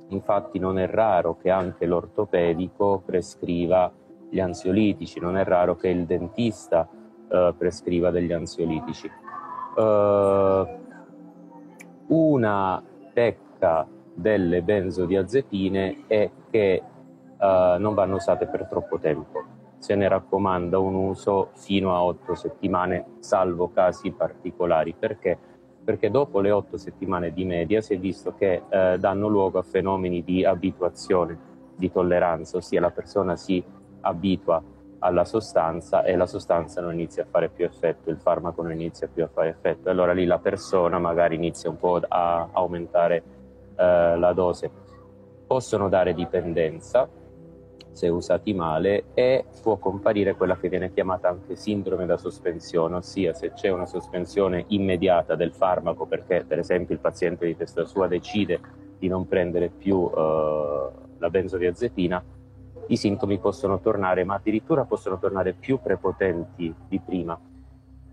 Infatti 0.08 0.58
non 0.58 0.78
è 0.78 0.88
raro 0.88 1.36
che 1.36 1.50
anche 1.50 1.86
l'ortopedico 1.86 3.02
prescriva 3.04 3.92
gli 4.28 4.40
ansiolitici, 4.40 5.20
non 5.20 5.36
è 5.36 5.44
raro 5.44 5.76
che 5.76 5.88
il 5.88 6.04
dentista 6.04 6.88
eh, 7.28 7.54
prescriva 7.56 8.11
degli 8.11 8.33
ansiolitici. 8.33 9.11
Eh, 9.76 10.78
una 12.09 12.83
pecca 13.12 13.87
delle 14.14 14.62
benzodiazepine 14.62 16.04
è 16.06 16.30
che 16.50 16.83
eh, 17.38 17.76
non 17.78 17.95
vanno 17.95 18.16
usate 18.16 18.47
per 18.47 18.66
troppo 18.66 18.99
tempo. 18.99 19.45
Se 19.78 19.95
ne 19.95 20.09
raccomanda 20.09 20.78
un 20.78 20.95
uso 20.95 21.50
fino 21.54 21.95
a 21.95 22.02
otto 22.02 22.35
settimane, 22.35 23.16
salvo 23.18 23.71
casi 23.73 24.11
particolari. 24.11 24.95
Perché? 24.99 25.38
Perché 25.85 26.11
dopo 26.11 26.40
le 26.40 26.50
otto 26.50 26.76
settimane 26.76 27.33
di 27.33 27.45
media 27.45 27.80
si 27.80 27.95
è 27.95 27.99
visto 27.99 28.35
che 28.35 28.62
eh, 28.68 28.99
danno 28.99 29.28
luogo 29.28 29.59
a 29.59 29.62
fenomeni 29.62 30.25
di 30.25 30.45
abituazione, 30.45 31.38
di 31.76 31.92
tolleranza, 31.92 32.56
ossia 32.56 32.80
la 32.80 32.90
persona 32.90 33.37
si 33.37 33.62
abitua 34.00 34.62
alla 35.00 35.25
sostanza 35.25 36.03
e 36.03 36.17
la 36.17 36.26
sostanza 36.26 36.81
non 36.81 36.95
inizia 36.95 37.23
a 37.23 37.26
fare 37.26 37.49
più 37.49 37.65
effetto, 37.65 38.11
il 38.11 38.19
farmaco 38.19 38.62
non 38.62 38.73
inizia 38.73 39.09
più 39.12 39.25
a 39.25 39.29
fare 39.29 39.50
effetto. 39.50 39.91
Allora 39.91 40.12
lì 40.12 40.25
la 40.25 40.38
persona 40.38 40.99
magari 40.99 41.35
inizia 41.35 41.71
un 41.71 41.79
po' 41.79 42.00
a 42.07 42.49
aumentare 42.53 43.23
eh, 43.76 44.17
la 44.17 44.33
dose. 44.33 44.71
Possono 45.47 45.88
dare 45.88 46.15
dipendenza 46.15 47.09
se 47.97 48.09
usati 48.09 48.53
male 48.53 49.07
e 49.15 49.47
può 49.62 49.79
comparire 49.79 50.35
quella 50.35 50.59
che 50.59 50.69
viene 50.69 50.93
chiamata 50.93 51.29
anche 51.29 51.57
sindrome 51.57 52.05
da 52.05 52.19
sospensione, 52.19 52.97
ossia 52.97 53.33
se 53.33 53.53
c'è 53.55 53.71
una 53.71 53.87
sospensione 53.87 54.67
immediata 54.69 55.35
del 55.35 55.55
farmaco 55.55 56.05
perché 56.05 56.45
per 56.47 56.59
esempio 56.59 56.95
il 56.95 57.00
paziente 57.00 57.47
di 57.47 57.57
testa 57.57 57.87
sua 57.87 58.07
decide 58.07 58.61
di 58.99 59.09
non 59.09 59.26
prendere 59.26 59.71
più 59.71 60.11
eh, 60.15 60.88
la 61.19 61.31
benzodiazepina, 61.31 62.23
i 62.88 62.97
sintomi 62.97 63.38
possono 63.38 63.81
tornare, 63.81 64.25
ma 64.25 64.35
addirittura 64.35 64.85
possono 64.85 65.19
tornare 65.19 65.52
più 65.52 65.81
prepotenti 65.81 66.75
di 66.88 67.00
prima. 67.00 67.38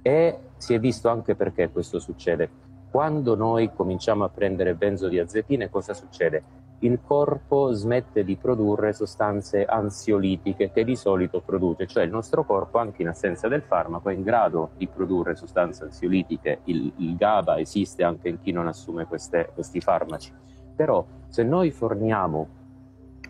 E 0.01 0.39
si 0.57 0.73
è 0.73 0.79
visto 0.79 1.09
anche 1.09 1.35
perché 1.35 1.69
questo 1.69 1.99
succede. 1.99 2.49
Quando 2.89 3.35
noi 3.35 3.71
cominciamo 3.73 4.23
a 4.23 4.29
prendere 4.29 4.75
benzodiazepine, 4.75 5.69
cosa 5.69 5.93
succede? 5.93 6.43
Il 6.79 6.99
corpo 7.01 7.71
smette 7.71 8.23
di 8.23 8.35
produrre 8.35 8.93
sostanze 8.93 9.63
ansiolitiche 9.65 10.71
che 10.71 10.83
di 10.83 10.95
solito 10.95 11.41
produce, 11.41 11.87
cioè 11.87 12.03
il 12.03 12.11
nostro 12.11 12.43
corpo, 12.43 12.77
anche 12.77 13.01
in 13.01 13.07
assenza 13.07 13.47
del 13.47 13.61
farmaco, 13.61 14.09
è 14.09 14.13
in 14.13 14.21
grado 14.21 14.71
di 14.75 14.87
produrre 14.87 15.35
sostanze 15.35 15.85
ansiolitiche. 15.85 16.59
Il, 16.65 16.91
il 16.97 17.15
GABA 17.15 17.59
esiste 17.59 18.03
anche 18.03 18.27
in 18.27 18.41
chi 18.41 18.51
non 18.51 18.67
assume 18.67 19.05
queste, 19.05 19.49
questi 19.53 19.79
farmaci. 19.79 20.31
Però 20.75 21.05
se 21.29 21.43
noi 21.43 21.71
forniamo 21.71 22.47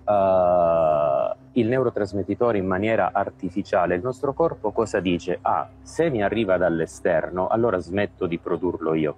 uh, 0.06 1.36
il 1.54 1.68
neurotrasmettitore 1.68 2.58
in 2.58 2.66
maniera 2.66 3.12
artificiale, 3.14 3.96
il 3.96 4.02
nostro 4.02 4.34
corpo 4.34 4.72
cosa 4.72 5.00
dice? 5.00 5.40
Ah, 5.42 5.70
se 5.82 6.10
mi 6.10 6.24
arriva 6.24 6.58
dall'esterno, 6.58 7.48
allora 7.48 7.78
smetto 7.80 8.26
di 8.26 8.40
produrlo 8.40 8.94
io. 8.94 9.16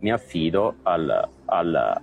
Mi 0.00 0.10
affido 0.12 0.76
al, 0.82 1.28
al 1.44 2.00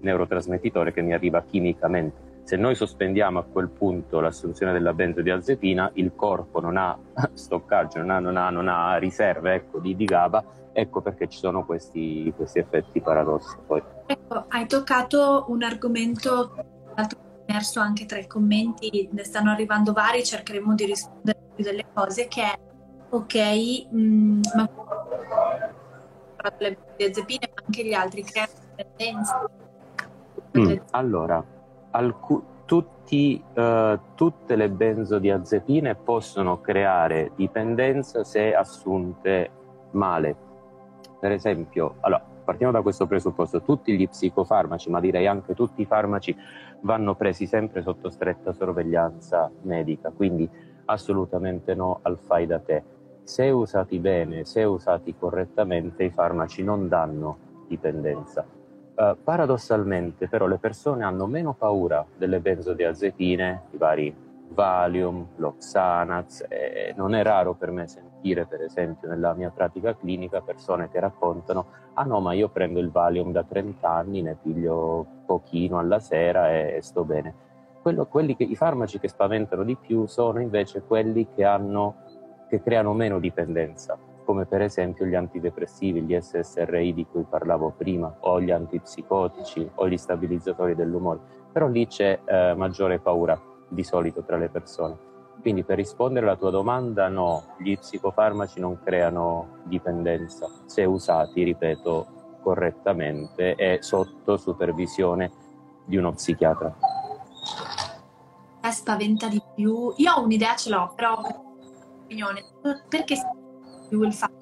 neurotrasmettitore 0.00 0.92
che 0.92 1.02
mi 1.02 1.12
arriva 1.12 1.42
chimicamente. 1.42 2.26
Se 2.44 2.56
noi 2.56 2.74
sospendiamo 2.74 3.38
a 3.38 3.44
quel 3.44 3.68
punto 3.68 4.20
l'assunzione 4.20 4.72
della 4.72 4.94
benzodiazepina, 4.94 5.90
il 5.94 6.12
corpo 6.16 6.60
non 6.60 6.78
ha 6.78 6.98
stoccaggio, 7.34 7.98
non 7.98 8.10
ha, 8.10 8.18
non 8.18 8.36
ha, 8.36 8.50
non 8.50 8.68
ha 8.68 8.96
riserve 8.96 9.54
ecco, 9.54 9.78
di, 9.78 9.94
di 9.94 10.06
GABA, 10.06 10.44
ecco 10.72 11.02
perché 11.02 11.28
ci 11.28 11.38
sono 11.38 11.64
questi, 11.66 12.32
questi 12.34 12.58
effetti 12.58 13.00
paradossi. 13.00 13.56
Poi. 13.66 13.82
Ecco, 14.10 14.46
hai 14.48 14.66
toccato 14.66 15.44
un 15.48 15.62
argomento 15.62 16.54
emerso 17.44 17.80
anche 17.80 18.06
tra 18.06 18.16
i 18.16 18.26
commenti, 18.26 19.06
ne 19.12 19.22
stanno 19.22 19.50
arrivando 19.50 19.92
vari, 19.92 20.24
cercheremo 20.24 20.74
di 20.74 20.86
rispondere 20.86 21.38
più 21.54 21.62
delle 21.62 21.84
cose, 21.92 22.26
che 22.26 22.42
è 22.42 22.58
ok, 23.10 23.34
mh, 23.90 23.98
mm, 23.98 24.40
ma 24.54 24.68
le 26.58 26.72
benzodiazepine 26.72 27.50
ma 27.54 27.62
anche 27.66 27.84
gli 27.84 27.92
altri 27.92 28.22
creano 28.22 28.52
dipendenza. 28.76 29.44
Mm, 30.58 30.76
allora, 30.92 31.44
alcu- 31.90 32.64
tutti, 32.64 33.42
uh, 33.54 33.98
tutte 34.14 34.56
le 34.56 34.70
benzodiazepine 34.70 35.96
possono 35.96 36.62
creare 36.62 37.32
dipendenza 37.34 38.24
se 38.24 38.54
assunte 38.54 39.50
male. 39.90 40.36
Per 41.20 41.30
esempio, 41.32 41.96
allora, 42.00 42.24
partiamo 42.48 42.72
da 42.72 42.80
questo 42.80 43.06
presupposto, 43.06 43.60
tutti 43.60 43.94
gli 43.94 44.08
psicofarmaci, 44.08 44.88
ma 44.88 45.00
direi 45.00 45.26
anche 45.26 45.52
tutti 45.52 45.82
i 45.82 45.84
farmaci, 45.84 46.34
vanno 46.80 47.14
presi 47.14 47.44
sempre 47.44 47.82
sotto 47.82 48.08
stretta 48.08 48.54
sorveglianza 48.54 49.50
medica, 49.64 50.10
quindi 50.10 50.48
assolutamente 50.86 51.74
no 51.74 51.98
al 52.00 52.16
fai 52.16 52.46
da 52.46 52.58
te. 52.58 52.82
Se 53.22 53.50
usati 53.50 53.98
bene, 53.98 54.46
se 54.46 54.64
usati 54.64 55.14
correttamente, 55.14 56.04
i 56.04 56.10
farmaci 56.10 56.64
non 56.64 56.88
danno 56.88 57.36
dipendenza. 57.68 58.46
Uh, 58.94 59.14
paradossalmente 59.22 60.26
però 60.26 60.46
le 60.46 60.56
persone 60.56 61.04
hanno 61.04 61.26
meno 61.26 61.52
paura 61.52 62.02
delle 62.16 62.40
benzodiazepine, 62.40 63.62
i 63.72 63.76
vari 63.76 64.16
Valium, 64.50 65.28
l'Oxanax, 65.36 66.46
e 66.48 66.92
non 66.96 67.14
è 67.14 67.22
raro 67.22 67.54
per 67.54 67.70
me 67.70 67.86
sentire 67.86 68.46
per 68.46 68.62
esempio 68.62 69.08
nella 69.08 69.34
mia 69.34 69.50
pratica 69.50 69.96
clinica 69.96 70.40
persone 70.40 70.90
che 70.90 70.98
raccontano 70.98 71.66
ah 71.98 72.04
no 72.04 72.20
ma 72.20 72.32
io 72.32 72.48
prendo 72.48 72.78
il 72.78 72.90
Valium 72.90 73.32
da 73.32 73.42
30 73.42 73.88
anni, 73.88 74.22
ne 74.22 74.36
piglio 74.40 75.04
pochino 75.26 75.78
alla 75.78 75.98
sera 75.98 76.52
e, 76.52 76.78
sto 76.80 77.04
bene. 77.04 77.46
Quello, 77.82 78.08
che, 78.36 78.44
I 78.44 78.56
farmaci 78.56 78.98
che 78.98 79.08
spaventano 79.08 79.64
di 79.64 79.76
più 79.76 80.06
sono 80.06 80.40
invece 80.40 80.82
quelli 80.82 81.28
che, 81.34 81.44
hanno, 81.44 81.96
che 82.48 82.62
creano 82.62 82.92
meno 82.92 83.18
dipendenza, 83.18 83.98
come 84.24 84.44
per 84.44 84.60
esempio 84.62 85.06
gli 85.06 85.14
antidepressivi, 85.14 86.02
gli 86.02 86.18
SSRI 86.18 86.92
di 86.92 87.06
cui 87.06 87.24
parlavo 87.28 87.72
prima, 87.76 88.14
o 88.20 88.40
gli 88.40 88.50
antipsicotici 88.50 89.68
o 89.76 89.88
gli 89.88 89.96
stabilizzatori 89.96 90.74
dell'umore. 90.74 91.20
Però 91.50 91.66
lì 91.66 91.86
c'è 91.86 92.20
eh, 92.24 92.54
maggiore 92.54 92.98
paura 92.98 93.40
di 93.68 93.84
solito 93.84 94.22
tra 94.22 94.36
le 94.36 94.48
persone. 94.48 95.06
Quindi 95.40 95.62
per 95.62 95.76
rispondere 95.76 96.26
alla 96.26 96.36
tua 96.36 96.50
domanda, 96.50 97.08
no, 97.08 97.54
gli 97.58 97.76
psicofarmaci 97.78 98.58
non 98.58 98.80
creano 98.82 99.58
dipendenza 99.64 100.50
se 100.66 100.84
usati, 100.84 101.44
ripeto, 101.44 102.40
correttamente 102.42 103.54
e 103.54 103.78
sotto 103.80 104.36
supervisione 104.36 105.30
di 105.84 105.96
uno 105.96 106.12
psichiatra. 106.12 106.74
Eh, 108.60 108.70
spaventa 108.70 109.28
di 109.28 109.40
più. 109.54 109.92
Io 109.96 110.12
ho 110.12 110.22
un'idea, 110.22 110.56
ce 110.56 110.70
l'ho, 110.70 110.92
però 110.94 111.20
opinione. 112.02 112.44
Perché 112.88 113.16
più 113.88 114.02
il 114.02 114.12
fatto 114.12 114.36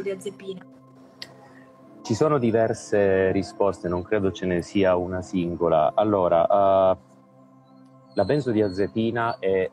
di 0.00 0.10
azepina? 0.10 0.64
Ci 2.02 2.14
sono 2.14 2.38
diverse 2.38 3.30
risposte, 3.32 3.88
non 3.88 4.02
credo 4.02 4.32
ce 4.32 4.46
ne 4.46 4.62
sia 4.62 4.96
una 4.96 5.22
singola. 5.22 5.92
Allora, 5.94 6.42
uh, 6.90 6.96
la 8.14 8.24
benzodiazepina 8.24 9.38
è 9.38 9.70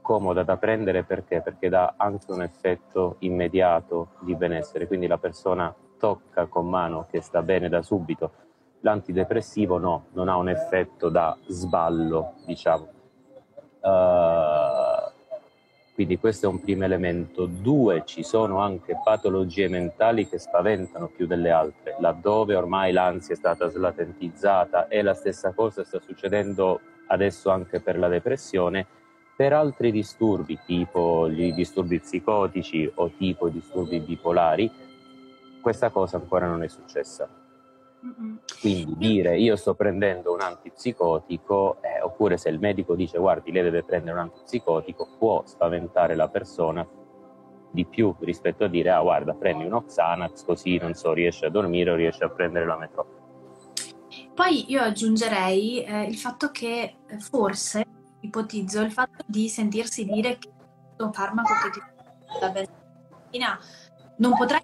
comoda 0.00 0.42
da 0.42 0.56
prendere 0.56 1.02
perché? 1.02 1.40
Perché 1.40 1.68
dà 1.68 1.94
anche 1.96 2.30
un 2.30 2.42
effetto 2.42 3.16
immediato 3.20 4.10
di 4.20 4.34
benessere, 4.34 4.86
quindi 4.86 5.06
la 5.06 5.18
persona 5.18 5.74
tocca 5.98 6.46
con 6.46 6.68
mano 6.68 7.06
che 7.10 7.20
sta 7.20 7.42
bene 7.42 7.68
da 7.68 7.82
subito. 7.82 8.30
L'antidepressivo 8.80 9.78
no, 9.78 10.06
non 10.12 10.28
ha 10.28 10.36
un 10.36 10.48
effetto 10.48 11.08
da 11.08 11.36
sballo, 11.48 12.34
diciamo. 12.44 12.86
Uh, 13.80 15.10
quindi 15.94 16.18
questo 16.18 16.46
è 16.46 16.48
un 16.48 16.60
primo 16.60 16.84
elemento. 16.84 17.46
Due, 17.46 18.02
ci 18.04 18.22
sono 18.22 18.60
anche 18.60 19.00
patologie 19.02 19.68
mentali 19.68 20.28
che 20.28 20.38
spaventano 20.38 21.08
più 21.08 21.26
delle 21.26 21.50
altre, 21.50 21.96
laddove 21.98 22.54
ormai 22.54 22.92
l'ansia 22.92 23.34
è 23.34 23.36
stata 23.38 23.68
slatentizzata 23.68 24.88
e 24.88 25.02
la 25.02 25.14
stessa 25.14 25.52
cosa 25.52 25.82
sta 25.84 25.98
succedendo 25.98 26.80
adesso 27.06 27.50
anche 27.50 27.80
per 27.80 27.98
la 27.98 28.08
depressione, 28.08 28.86
per 29.36 29.52
altri 29.52 29.90
disturbi 29.90 30.58
tipo 30.64 31.28
gli 31.28 31.52
disturbi 31.52 32.00
psicotici 32.00 32.90
o 32.94 33.10
tipo 33.16 33.48
i 33.48 33.52
disturbi 33.52 34.00
bipolari, 34.00 34.70
questa 35.60 35.90
cosa 35.90 36.16
ancora 36.16 36.46
non 36.46 36.62
è 36.62 36.68
successa. 36.68 37.28
Quindi 38.60 38.94
dire 38.96 39.36
io 39.36 39.56
sto 39.56 39.74
prendendo 39.74 40.32
un 40.32 40.40
antipsicotico, 40.40 41.78
eh, 41.82 42.00
oppure 42.02 42.36
se 42.36 42.48
il 42.48 42.58
medico 42.58 42.94
dice 42.94 43.18
guardi 43.18 43.50
lei 43.50 43.62
deve 43.62 43.82
prendere 43.82 44.12
un 44.12 44.22
antipsicotico, 44.22 45.08
può 45.18 45.42
spaventare 45.44 46.14
la 46.14 46.28
persona 46.28 46.86
di 47.70 47.84
più 47.84 48.14
rispetto 48.20 48.64
a 48.64 48.68
dire 48.68 48.90
ah 48.90 49.02
guarda 49.02 49.34
prendi 49.34 49.64
uno 49.64 49.84
Xanax 49.84 50.44
così 50.44 50.78
non 50.78 50.94
so 50.94 51.12
riesce 51.12 51.46
a 51.46 51.50
dormire 51.50 51.90
o 51.90 51.94
riesce 51.94 52.24
a 52.24 52.30
prendere 52.30 52.64
la 52.64 52.76
metro. 52.76 53.15
Poi 54.36 54.70
io 54.70 54.82
aggiungerei 54.82 55.82
eh, 55.82 56.02
il 56.02 56.18
fatto 56.18 56.50
che 56.50 56.96
eh, 57.06 57.18
forse, 57.18 57.82
ipotizzo, 58.20 58.82
il 58.82 58.92
fatto 58.92 59.24
di 59.26 59.48
sentirsi 59.48 60.04
dire 60.04 60.36
che 60.36 60.50
questo 60.94 61.10
farmaco 61.10 61.54
che 61.54 61.70
ti 61.70 61.80
la 62.38 62.50
benzina 62.50 63.58
non 64.16 64.36
potrà 64.36 64.60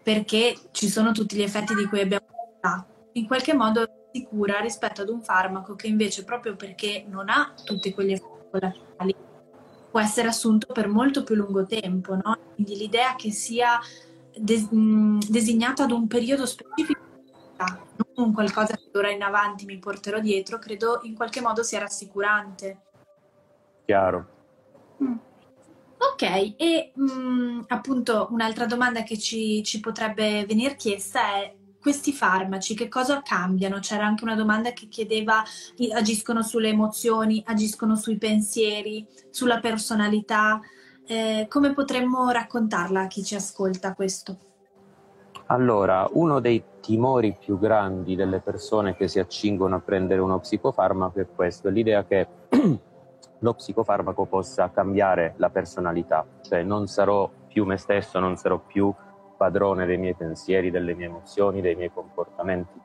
perché 0.00 0.56
ci 0.70 0.88
sono 0.88 1.10
tutti 1.10 1.34
gli 1.34 1.42
effetti 1.42 1.74
di 1.74 1.86
cui 1.86 2.00
abbiamo 2.00 2.26
parlato, 2.60 3.08
in 3.14 3.26
qualche 3.26 3.52
modo 3.52 4.08
sicura 4.12 4.60
rispetto 4.60 5.02
ad 5.02 5.08
un 5.08 5.20
farmaco 5.20 5.74
che 5.74 5.88
invece 5.88 6.22
proprio 6.22 6.54
perché 6.54 7.04
non 7.08 7.28
ha 7.28 7.52
tutti 7.64 7.92
quegli 7.92 8.12
effetti 8.12 8.48
collaterali 8.48 9.16
può 9.90 9.98
essere 9.98 10.28
assunto 10.28 10.72
per 10.72 10.86
molto 10.86 11.24
più 11.24 11.34
lungo 11.34 11.66
tempo, 11.66 12.14
no? 12.14 12.38
Quindi 12.54 12.76
l'idea 12.76 13.16
che 13.16 13.32
sia 13.32 13.76
des- 14.36 14.68
designato 14.70 15.82
ad 15.82 15.90
un 15.90 16.06
periodo 16.06 16.46
specifico 16.46 17.09
non 18.14 18.32
qualcosa 18.32 18.74
che 18.76 18.90
ora 18.92 19.10
in 19.10 19.22
avanti 19.22 19.64
mi 19.64 19.78
porterò 19.78 20.18
dietro, 20.18 20.58
credo 20.58 21.00
in 21.02 21.14
qualche 21.14 21.40
modo 21.40 21.62
sia 21.62 21.80
rassicurante. 21.80 22.80
Chiaro. 23.84 24.26
Mm. 25.02 25.16
Ok, 25.98 26.22
e 26.56 26.92
mh, 26.94 27.12
mm, 27.12 27.60
appunto 27.68 28.28
un'altra 28.30 28.66
domanda 28.66 29.02
che 29.02 29.18
ci, 29.18 29.62
ci 29.62 29.80
potrebbe 29.80 30.44
venire 30.46 30.76
chiesta 30.76 31.34
è 31.36 31.54
questi 31.80 32.12
farmaci 32.12 32.74
che 32.74 32.88
cosa 32.88 33.22
cambiano? 33.22 33.78
C'era 33.80 34.04
anche 34.04 34.24
una 34.24 34.34
domanda 34.34 34.72
che 34.72 34.88
chiedeva 34.88 35.42
agiscono 35.94 36.42
sulle 36.42 36.68
emozioni, 36.68 37.42
agiscono 37.46 37.96
sui 37.96 38.18
pensieri, 38.18 39.06
sulla 39.30 39.60
personalità. 39.60 40.60
Eh, 41.06 41.46
come 41.48 41.72
potremmo 41.72 42.30
raccontarla 42.30 43.02
a 43.02 43.06
chi 43.06 43.24
ci 43.24 43.34
ascolta 43.34 43.94
questo? 43.94 44.49
Allora, 45.52 46.08
uno 46.12 46.38
dei 46.38 46.62
timori 46.80 47.36
più 47.36 47.58
grandi 47.58 48.14
delle 48.14 48.38
persone 48.38 48.94
che 48.94 49.08
si 49.08 49.18
accingono 49.18 49.74
a 49.74 49.80
prendere 49.80 50.20
uno 50.20 50.38
psicofarmaco 50.38 51.18
è 51.18 51.26
questo, 51.26 51.66
è 51.66 51.70
l'idea 51.72 52.04
che 52.04 52.28
lo 53.36 53.54
psicofarmaco 53.54 54.26
possa 54.26 54.70
cambiare 54.70 55.34
la 55.38 55.50
personalità, 55.50 56.24
cioè 56.42 56.62
non 56.62 56.86
sarò 56.86 57.28
più 57.48 57.64
me 57.64 57.78
stesso, 57.78 58.20
non 58.20 58.36
sarò 58.36 58.58
più 58.58 58.94
padrone 59.36 59.86
dei 59.86 59.98
miei 59.98 60.14
pensieri, 60.14 60.70
delle 60.70 60.94
mie 60.94 61.06
emozioni, 61.06 61.60
dei 61.60 61.74
miei 61.74 61.90
comportamenti. 61.92 62.80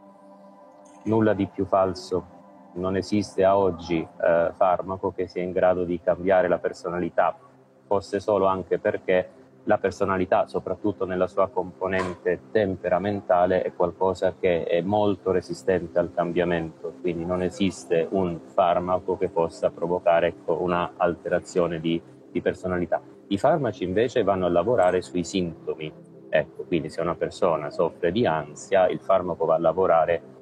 Nulla 1.04 1.36
di 1.36 1.45
più 1.45 1.65
falso. 1.65 2.34
Non 2.73 2.95
esiste 2.95 3.43
a 3.43 3.56
oggi 3.60 3.99
eh, 3.99 4.49
farmaco 4.56 5.12
che 5.12 5.28
sia 5.28 5.43
in 5.43 5.51
grado 5.51 5.84
di 5.84 6.01
cambiare 6.01 6.47
la 6.47 6.58
personalità, 6.58 7.38
fosse 7.86 8.19
solo 8.19 8.47
anche 8.47 8.80
perché 8.80 9.30
la 9.65 9.78
personalità, 9.78 10.47
soprattutto 10.47 11.06
nella 11.06 11.28
sua 11.28 11.49
componente 11.49 12.39
temperamentale, 12.51 13.63
è 13.63 13.73
qualcosa 13.73 14.36
che 14.39 14.63
è 14.63 14.82
molto 14.82 15.32
resistente 15.32 15.99
al 15.99 16.13
cambiamento, 16.13 16.93
quindi 17.01 17.25
non 17.25 17.41
esiste 17.41 18.08
un 18.12 18.39
farmaco 18.54 19.17
che 19.17 19.30
possa 19.30 19.71
provocare 19.71 20.28
ecco, 20.28 20.62
una 20.62 20.93
alterazione 20.97 21.80
di, 21.80 22.01
di, 22.32 22.41
personalità. 22.41 23.01
I 23.28 23.38
farmaci 23.38 23.84
invece 23.84 24.23
vanno 24.23 24.45
a 24.45 24.49
lavorare 24.49 25.01
sui 25.01 25.23
sintomi, 25.23 25.91
ecco, 26.30 26.63
quindi 26.63 26.89
se 26.89 27.01
una 27.01 27.15
persona 27.15 27.71
soffre 27.71 28.12
di 28.12 28.28
ansia, 28.28 28.88
il 28.88 28.99
farmaco 28.99 29.45
va 29.45 29.56
a 29.56 29.60
lavorare 29.60 30.34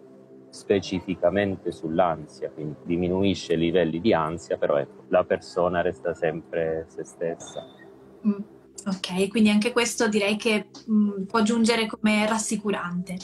specificamente 0.50 1.72
sull'ansia, 1.72 2.52
quindi 2.52 2.76
diminuisce 2.84 3.54
i 3.54 3.58
livelli 3.58 4.02
di 4.02 4.14
ansia, 4.14 4.58
però 4.58 4.78
ecco, 4.78 5.06
la 5.08 5.24
persona 5.24 5.82
resta 5.82 6.14
sempre 6.14 6.86
se 6.90 7.06
stessa. 7.06 7.66
Mm. 8.28 8.62
Ok, 8.86 9.30
quindi 9.30 9.50
anche 9.50 9.72
questo 9.72 10.08
direi 10.08 10.36
che 10.36 10.70
mh, 10.86 10.94
mm, 10.94 11.24
può 11.24 11.42
giungere 11.42 11.88
come 11.88 12.28
rassicurante. 12.28 13.18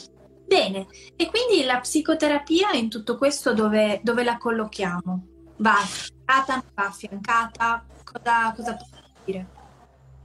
Bene, 0.46 0.86
e 1.14 1.30
quindi 1.30 1.64
la 1.64 1.78
psicoterapia 1.78 2.72
in 2.72 2.88
tutto 2.88 3.16
questo 3.16 3.54
dove, 3.54 4.00
dove 4.02 4.24
la 4.24 4.36
collochiamo? 4.36 5.26
Va 5.58 5.74
affiancata, 5.74 6.54
non 6.54 6.64
va 6.74 6.86
affiancata? 6.86 7.84
Cosa, 8.02 8.52
cosa 8.54 8.76
possiamo 8.76 9.06
dire? 9.24 9.46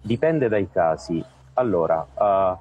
Dipende 0.02 0.48
dai 0.48 0.68
casi. 0.72 1.24
Allora, 1.54 2.08
uh, 2.14 2.58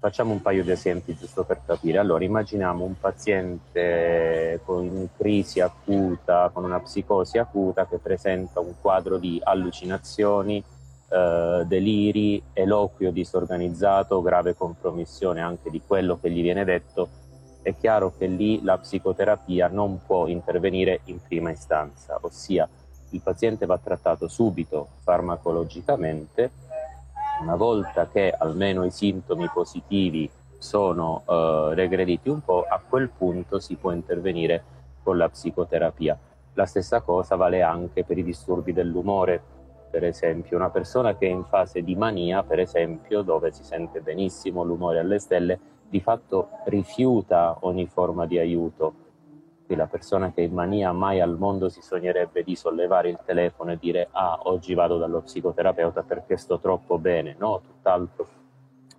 Facciamo 0.00 0.32
un 0.32 0.40
paio 0.40 0.62
di 0.62 0.70
esempi 0.70 1.16
giusto 1.16 1.42
per 1.42 1.60
capire. 1.66 1.98
Allora, 1.98 2.22
immaginiamo 2.22 2.84
un 2.84 2.98
paziente 3.00 4.60
con 4.64 5.08
crisi 5.16 5.58
acuta, 5.60 6.50
con 6.52 6.62
una 6.62 6.78
psicosi 6.78 7.36
acuta 7.36 7.86
che 7.88 7.98
presenta 7.98 8.60
un 8.60 8.74
quadro 8.80 9.18
di 9.18 9.40
allucinazioni, 9.42 10.62
eh, 11.08 11.64
deliri, 11.66 12.40
eloquio 12.52 13.10
disorganizzato, 13.10 14.22
grave 14.22 14.54
compromissione 14.54 15.40
anche 15.40 15.68
di 15.68 15.82
quello 15.84 16.18
che 16.20 16.30
gli 16.30 16.42
viene 16.42 16.64
detto, 16.64 17.08
è 17.62 17.74
chiaro 17.76 18.12
che 18.16 18.26
lì 18.26 18.62
la 18.62 18.78
psicoterapia 18.78 19.66
non 19.66 20.00
può 20.06 20.28
intervenire 20.28 21.00
in 21.04 21.18
prima 21.20 21.50
istanza, 21.50 22.18
ossia 22.20 22.68
il 23.10 23.20
paziente 23.20 23.66
va 23.66 23.78
trattato 23.78 24.28
subito 24.28 24.88
farmacologicamente, 25.02 26.50
una 27.40 27.54
volta 27.54 28.08
che 28.08 28.34
almeno 28.36 28.84
i 28.84 28.90
sintomi 28.90 29.48
positivi 29.52 30.28
sono 30.58 31.22
eh, 31.26 31.74
regrediti 31.74 32.28
un 32.28 32.40
po', 32.42 32.64
a 32.68 32.80
quel 32.86 33.10
punto 33.10 33.60
si 33.60 33.76
può 33.76 33.92
intervenire 33.92 34.62
con 35.02 35.16
la 35.16 35.28
psicoterapia. 35.28 36.18
La 36.54 36.66
stessa 36.66 37.00
cosa 37.00 37.36
vale 37.36 37.62
anche 37.62 38.04
per 38.04 38.18
i 38.18 38.24
disturbi 38.24 38.72
dell'umore, 38.72 39.40
per 39.90 40.04
esempio 40.04 40.56
una 40.56 40.70
persona 40.70 41.16
che 41.16 41.26
è 41.26 41.30
in 41.30 41.44
fase 41.44 41.82
di 41.82 41.94
mania, 41.94 42.42
per 42.42 42.58
esempio, 42.58 43.22
dove 43.22 43.52
si 43.52 43.62
sente 43.62 44.00
benissimo 44.00 44.64
l'umore 44.64 44.98
alle 44.98 45.20
stelle, 45.20 45.58
di 45.88 46.00
fatto 46.00 46.48
rifiuta 46.64 47.58
ogni 47.60 47.86
forma 47.86 48.26
di 48.26 48.38
aiuto. 48.38 49.06
La 49.76 49.86
persona 49.86 50.32
che 50.32 50.40
in 50.42 50.52
mania 50.52 50.92
mai 50.92 51.20
al 51.20 51.36
mondo 51.36 51.68
si 51.68 51.82
sognerebbe 51.82 52.42
di 52.42 52.56
sollevare 52.56 53.10
il 53.10 53.18
telefono 53.24 53.72
e 53.72 53.78
dire 53.78 54.08
ah, 54.10 54.38
oggi 54.44 54.74
vado 54.74 54.98
dallo 54.98 55.20
psicoterapeuta 55.20 56.02
perché 56.02 56.36
sto 56.36 56.58
troppo 56.58 56.98
bene, 56.98 57.36
no, 57.38 57.60
tutt'altro. 57.60 58.28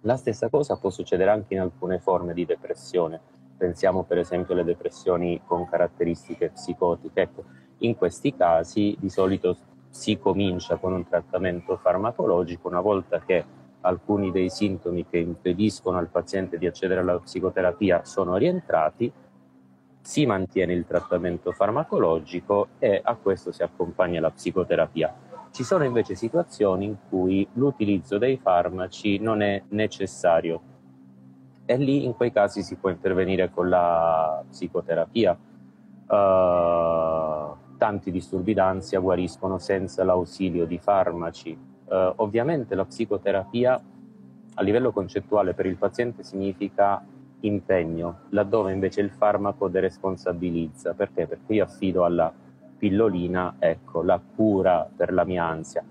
La 0.01 0.15
stessa 0.15 0.47
cosa 0.47 0.77
può 0.77 0.89
succedere 0.89 1.32
anche 1.32 1.55
in 1.55 1.60
alcune 1.60 1.99
forme 1.99 2.34
di 2.34 2.45
depressione. 2.45 3.19
Pensiamo 3.58 4.03
per 4.03 4.19
esempio 4.19 4.53
alle 4.53 4.63
depressioni 4.63 5.41
con 5.45 5.67
caratteristiche 5.67 6.51
psicotiche. 6.51 7.21
Ecco, 7.21 7.43
in 7.79 7.97
questi 7.97 8.36
casi 8.36 8.95
di 8.99 9.10
solito 9.10 9.58
si 9.89 10.17
comincia 10.17 10.77
con 10.77 10.93
un 10.93 11.08
trattamento 11.08 11.77
farmacologico 11.77 12.67
una 12.67 12.79
volta 12.79 13.19
che 13.19 13.43
alcuni 13.82 14.32
dei 14.32 14.49
sintomi 14.49 15.05
che 15.10 15.17
impediscono 15.17 15.97
al 15.97 16.08
paziente 16.08 16.58
di 16.58 16.67
accedere 16.67 16.99
alla 16.99 17.17
psicoterapia 17.19 18.05
sono 18.05 18.36
rientrati, 18.36 19.12
si 20.10 20.26
mantiene 20.26 20.74
il 20.74 20.88
trattamento 20.88 21.52
farmacologico 21.52 22.69
e 22.80 23.00
a 23.04 23.13
questo 23.13 23.52
si 23.52 23.62
accompagna 23.62 24.19
la 24.19 24.32
psicoterapia. 24.32 25.13
Ci 25.52 25.63
sono 25.63 25.84
invece 25.84 26.15
situazioni 26.15 26.86
in 26.86 26.95
cui 27.08 27.48
l'utilizzo 27.54 28.17
dei 28.17 28.38
farmaci 28.38 29.19
non 29.19 29.43
è 29.43 29.62
necessario 29.67 30.62
e 31.63 31.78
lì 31.78 32.06
in 32.06 32.15
quei 32.15 32.32
casi 32.32 32.63
si 32.63 32.76
può 32.78 32.89
intervenire 32.89 33.52
con 33.52 33.69
la 33.69 34.43
psicoterapia. 34.50 35.38
Uh, 36.08 37.78
tanti 37.78 38.10
disturbi 38.10 38.56
d'ansia 38.56 39.00
guariscono 39.00 39.60
senza 39.60 40.04
l'ausilio 40.04 40.65
di 40.65 40.80
farmaci. 40.80 41.56
Uh, 41.86 42.13
ovviamente 42.15 42.74
la 42.74 42.86
psicoterapia 42.86 43.80
a 44.56 44.62
livello 44.63 44.91
concettuale 44.91 45.54
per 45.54 45.67
il 45.67 45.78
paziente 45.78 46.24
significa 46.24 47.00
impegno, 47.41 48.21
laddove 48.30 48.71
invece 48.71 49.02
il 49.02 49.12
farmaco 49.12 49.67
deresponsabilizza. 49.67 50.93
Perché? 50.93 51.28
Perché 51.28 51.54
io 51.54 51.63
affido 51.63 52.04
alla 52.04 52.32
pillolina, 52.78 53.56
ecco, 53.60 54.02
la 54.02 54.19
cura 54.19 54.89
per 54.95 55.13
la 55.13 55.25
mia 55.25 55.45
ansia. 55.45 55.84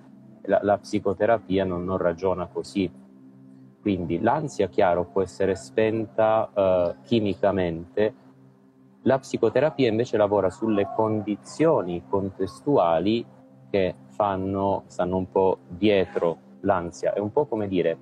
La, 0.43 0.61
la 0.63 0.79
psicoterapia 0.79 1.65
non, 1.65 1.85
non, 1.85 1.99
ragiona 1.99 2.47
così. 2.47 2.91
Quindi 3.81 4.21
l'ansia, 4.21 4.69
chiaro, 4.69 5.05
può 5.05 5.23
essere 5.23 5.55
spenta 5.55 6.51
uh, 6.53 7.03
chimicamente, 7.03 8.15
la 9.03 9.19
psicoterapia 9.19 9.89
invece 9.89 10.17
lavora 10.17 10.51
sulle 10.51 10.91
condizioni 10.95 12.03
contestuali 12.09 13.25
che 13.71 13.95
fanno, 14.09 14.85
stanno 14.87 15.17
un 15.17 15.31
po' 15.31 15.59
dietro 15.69 16.39
l'ansia. 16.61 17.13
È 17.13 17.19
un 17.19 17.31
po' 17.31 17.47
come 17.47 17.69
dire, 17.69 17.99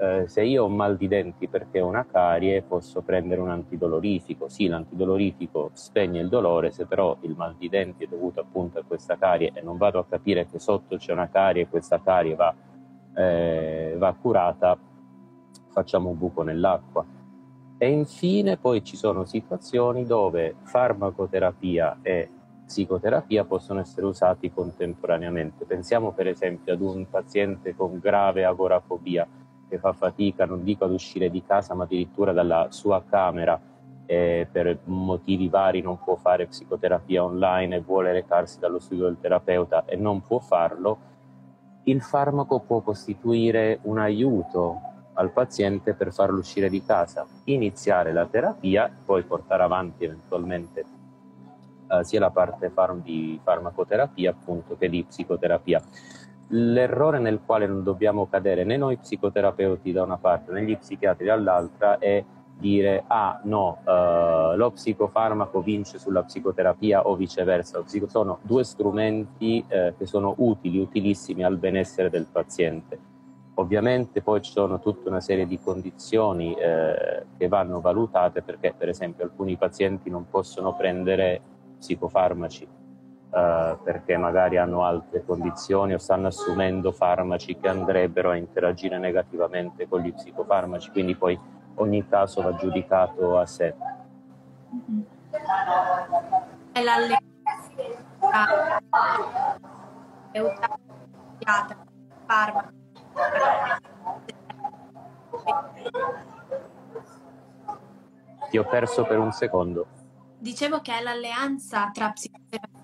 eh, 0.00 0.28
se 0.28 0.42
io 0.42 0.64
ho 0.64 0.68
mal 0.68 0.96
di 0.96 1.08
denti 1.08 1.46
perché 1.46 1.78
ho 1.82 1.86
una 1.86 2.06
carie, 2.06 2.62
posso 2.62 3.02
prendere 3.02 3.42
un 3.42 3.50
antidolorifico. 3.50 4.48
Sì, 4.48 4.66
l'antidolorifico 4.66 5.70
spegne 5.74 6.20
il 6.20 6.30
dolore, 6.30 6.70
se 6.70 6.86
però 6.86 7.18
il 7.20 7.34
mal 7.36 7.54
di 7.56 7.68
denti 7.68 8.04
è 8.04 8.06
dovuto 8.06 8.40
appunto 8.40 8.78
a 8.78 8.82
questa 8.82 9.18
carie 9.18 9.52
e 9.52 9.60
non 9.60 9.76
vado 9.76 9.98
a 9.98 10.06
capire 10.06 10.46
che 10.46 10.58
sotto 10.58 10.96
c'è 10.96 11.12
una 11.12 11.28
carie 11.28 11.64
e 11.64 11.68
questa 11.68 12.00
carie 12.00 12.34
va, 12.34 12.54
eh, 13.14 13.94
va 13.98 14.14
curata, 14.18 14.78
facciamo 15.68 16.08
un 16.08 16.16
buco 16.16 16.42
nell'acqua. 16.42 17.04
E 17.76 17.90
infine 17.90 18.56
poi 18.56 18.82
ci 18.82 18.96
sono 18.96 19.26
situazioni 19.26 20.06
dove 20.06 20.54
farmacoterapia 20.62 21.98
e 22.00 22.30
psicoterapia 22.64 23.44
possono 23.44 23.80
essere 23.80 24.06
usati 24.06 24.50
contemporaneamente. 24.50 25.66
Pensiamo 25.66 26.12
per 26.12 26.26
esempio 26.26 26.72
ad 26.72 26.80
un 26.80 27.06
paziente 27.10 27.74
con 27.74 27.98
grave 27.98 28.46
agorafobia 28.46 29.28
che 29.70 29.78
fa 29.78 29.92
fatica, 29.92 30.44
non 30.44 30.62
dico 30.64 30.84
ad 30.84 30.90
uscire 30.90 31.30
di 31.30 31.42
casa, 31.42 31.72
ma 31.74 31.84
addirittura 31.84 32.32
dalla 32.32 32.66
sua 32.70 33.02
camera 33.08 33.58
e 34.04 34.48
per 34.50 34.80
motivi 34.84 35.48
vari 35.48 35.80
non 35.80 36.02
può 36.02 36.16
fare 36.16 36.48
psicoterapia 36.48 37.22
online 37.22 37.76
e 37.76 37.80
vuole 37.80 38.12
recarsi 38.12 38.58
dallo 38.58 38.80
studio 38.80 39.04
del 39.04 39.18
terapeuta 39.20 39.84
e 39.84 39.94
non 39.94 40.20
può 40.22 40.40
farlo, 40.40 40.98
il 41.84 42.02
farmaco 42.02 42.58
può 42.58 42.80
costituire 42.80 43.78
un 43.82 43.98
aiuto 43.98 44.80
al 45.14 45.30
paziente 45.30 45.94
per 45.94 46.12
farlo 46.12 46.40
uscire 46.40 46.68
di 46.68 46.82
casa, 46.84 47.24
iniziare 47.44 48.12
la 48.12 48.26
terapia, 48.26 48.90
poi 49.04 49.22
portare 49.22 49.62
avanti 49.62 50.04
eventualmente 50.04 50.84
eh, 51.90 52.04
sia 52.04 52.20
la 52.20 52.30
parte 52.30 52.70
farm- 52.70 53.02
di 53.02 53.38
farmacoterapia 53.42 54.30
appunto 54.30 54.76
che 54.76 54.88
di 54.88 55.04
psicoterapia. 55.04 55.82
L'errore 56.52 57.18
nel 57.18 57.40
quale 57.44 57.66
non 57.66 57.82
dobbiamo 57.82 58.26
cadere 58.28 58.64
né 58.64 58.76
noi 58.76 58.96
psicoterapeuti 58.96 59.92
da 59.92 60.02
una 60.02 60.18
parte 60.18 60.52
né 60.52 60.64
gli 60.64 60.76
psichiatri 60.76 61.26
dall'altra 61.26 61.98
è 61.98 62.24
dire 62.58 63.04
ah 63.06 63.40
no, 63.44 63.78
uh, 63.84 64.56
lo 64.56 64.70
psicofarmaco 64.72 65.62
vince 65.62 65.98
sulla 65.98 66.22
psicoterapia 66.22 67.06
o 67.06 67.16
viceversa. 67.16 67.82
Sono 68.06 68.38
due 68.42 68.64
strumenti 68.64 69.64
eh, 69.66 69.94
che 69.96 70.06
sono 70.06 70.34
utili, 70.38 70.78
utilissimi 70.78 71.42
al 71.42 71.56
benessere 71.56 72.10
del 72.10 72.26
paziente 72.30 73.10
Ovviamente 73.60 74.22
poi 74.22 74.40
ci 74.40 74.52
sono 74.52 74.80
tutta 74.80 75.10
una 75.10 75.20
serie 75.20 75.46
di 75.46 75.60
condizioni 75.60 76.54
eh, 76.54 77.26
che 77.36 77.48
vanno 77.48 77.80
valutate 77.80 78.40
perché 78.40 78.74
per 78.76 78.88
esempio 78.88 79.22
alcuni 79.24 79.56
pazienti 79.56 80.08
non 80.08 80.28
possono 80.30 80.74
prendere 80.74 81.40
psicofarmaci 81.78 82.66
eh, 83.32 83.78
perché 83.82 84.16
magari 84.16 84.56
hanno 84.56 84.84
altre 84.84 85.24
condizioni 85.24 85.94
o 85.94 85.98
stanno 85.98 86.28
assumendo 86.28 86.92
farmaci 86.92 87.56
che 87.58 87.68
andrebbero 87.68 88.30
a 88.30 88.36
interagire 88.36 88.98
negativamente 88.98 89.88
con 89.88 90.00
gli 90.00 90.12
psicofarmaci, 90.12 90.90
quindi 90.90 91.14
poi 91.16 91.38
ogni 91.76 92.06
caso 92.08 92.42
va 92.42 92.54
giudicato 92.54 93.38
a 93.38 93.46
sé. 93.46 93.74
È 96.72 96.82
l'alleanza 96.82 97.20
farmaco 102.26 102.78
ti 108.50 108.58
ho 108.58 108.64
perso 108.64 109.04
per 109.04 109.18
un 109.18 109.32
secondo. 109.32 109.86
Dicevo 110.38 110.80
che 110.80 110.98
è 110.98 111.02
l'alleanza 111.02 111.90
tra 111.92 112.12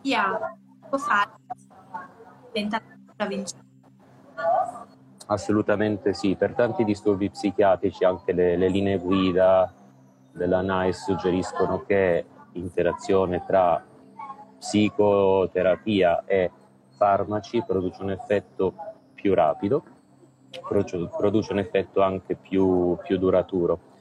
psicoterapia 0.07 0.39
e 0.39 0.89
psicofare 0.89 1.31
diventa 2.53 2.81
vincente. 3.27 3.65
Assolutamente 5.27 6.15
sì, 6.15 6.37
per 6.37 6.55
tanti 6.55 6.85
disturbi 6.85 7.31
psichiatrici 7.31 8.05
anche 8.05 8.33
le, 8.33 8.57
le 8.57 8.69
linee 8.69 8.99
guida 8.99 9.73
della 10.31 10.61
NICE 10.63 10.93
suggeriscono 10.93 11.85
che 11.85 12.25
l'interazione 12.53 13.45
tra 13.45 13.85
psicoterapia 14.59 16.25
e 16.25 16.51
farmaci 16.97 17.65
produce 17.67 18.03
un 18.03 18.11
effetto 18.11 18.75
più 19.15 19.35
rapido 19.35 19.83
produce 20.59 21.53
un 21.53 21.59
effetto 21.59 22.01
anche 22.01 22.35
più, 22.35 22.97
più 23.03 23.19
duraturo. 23.19 23.95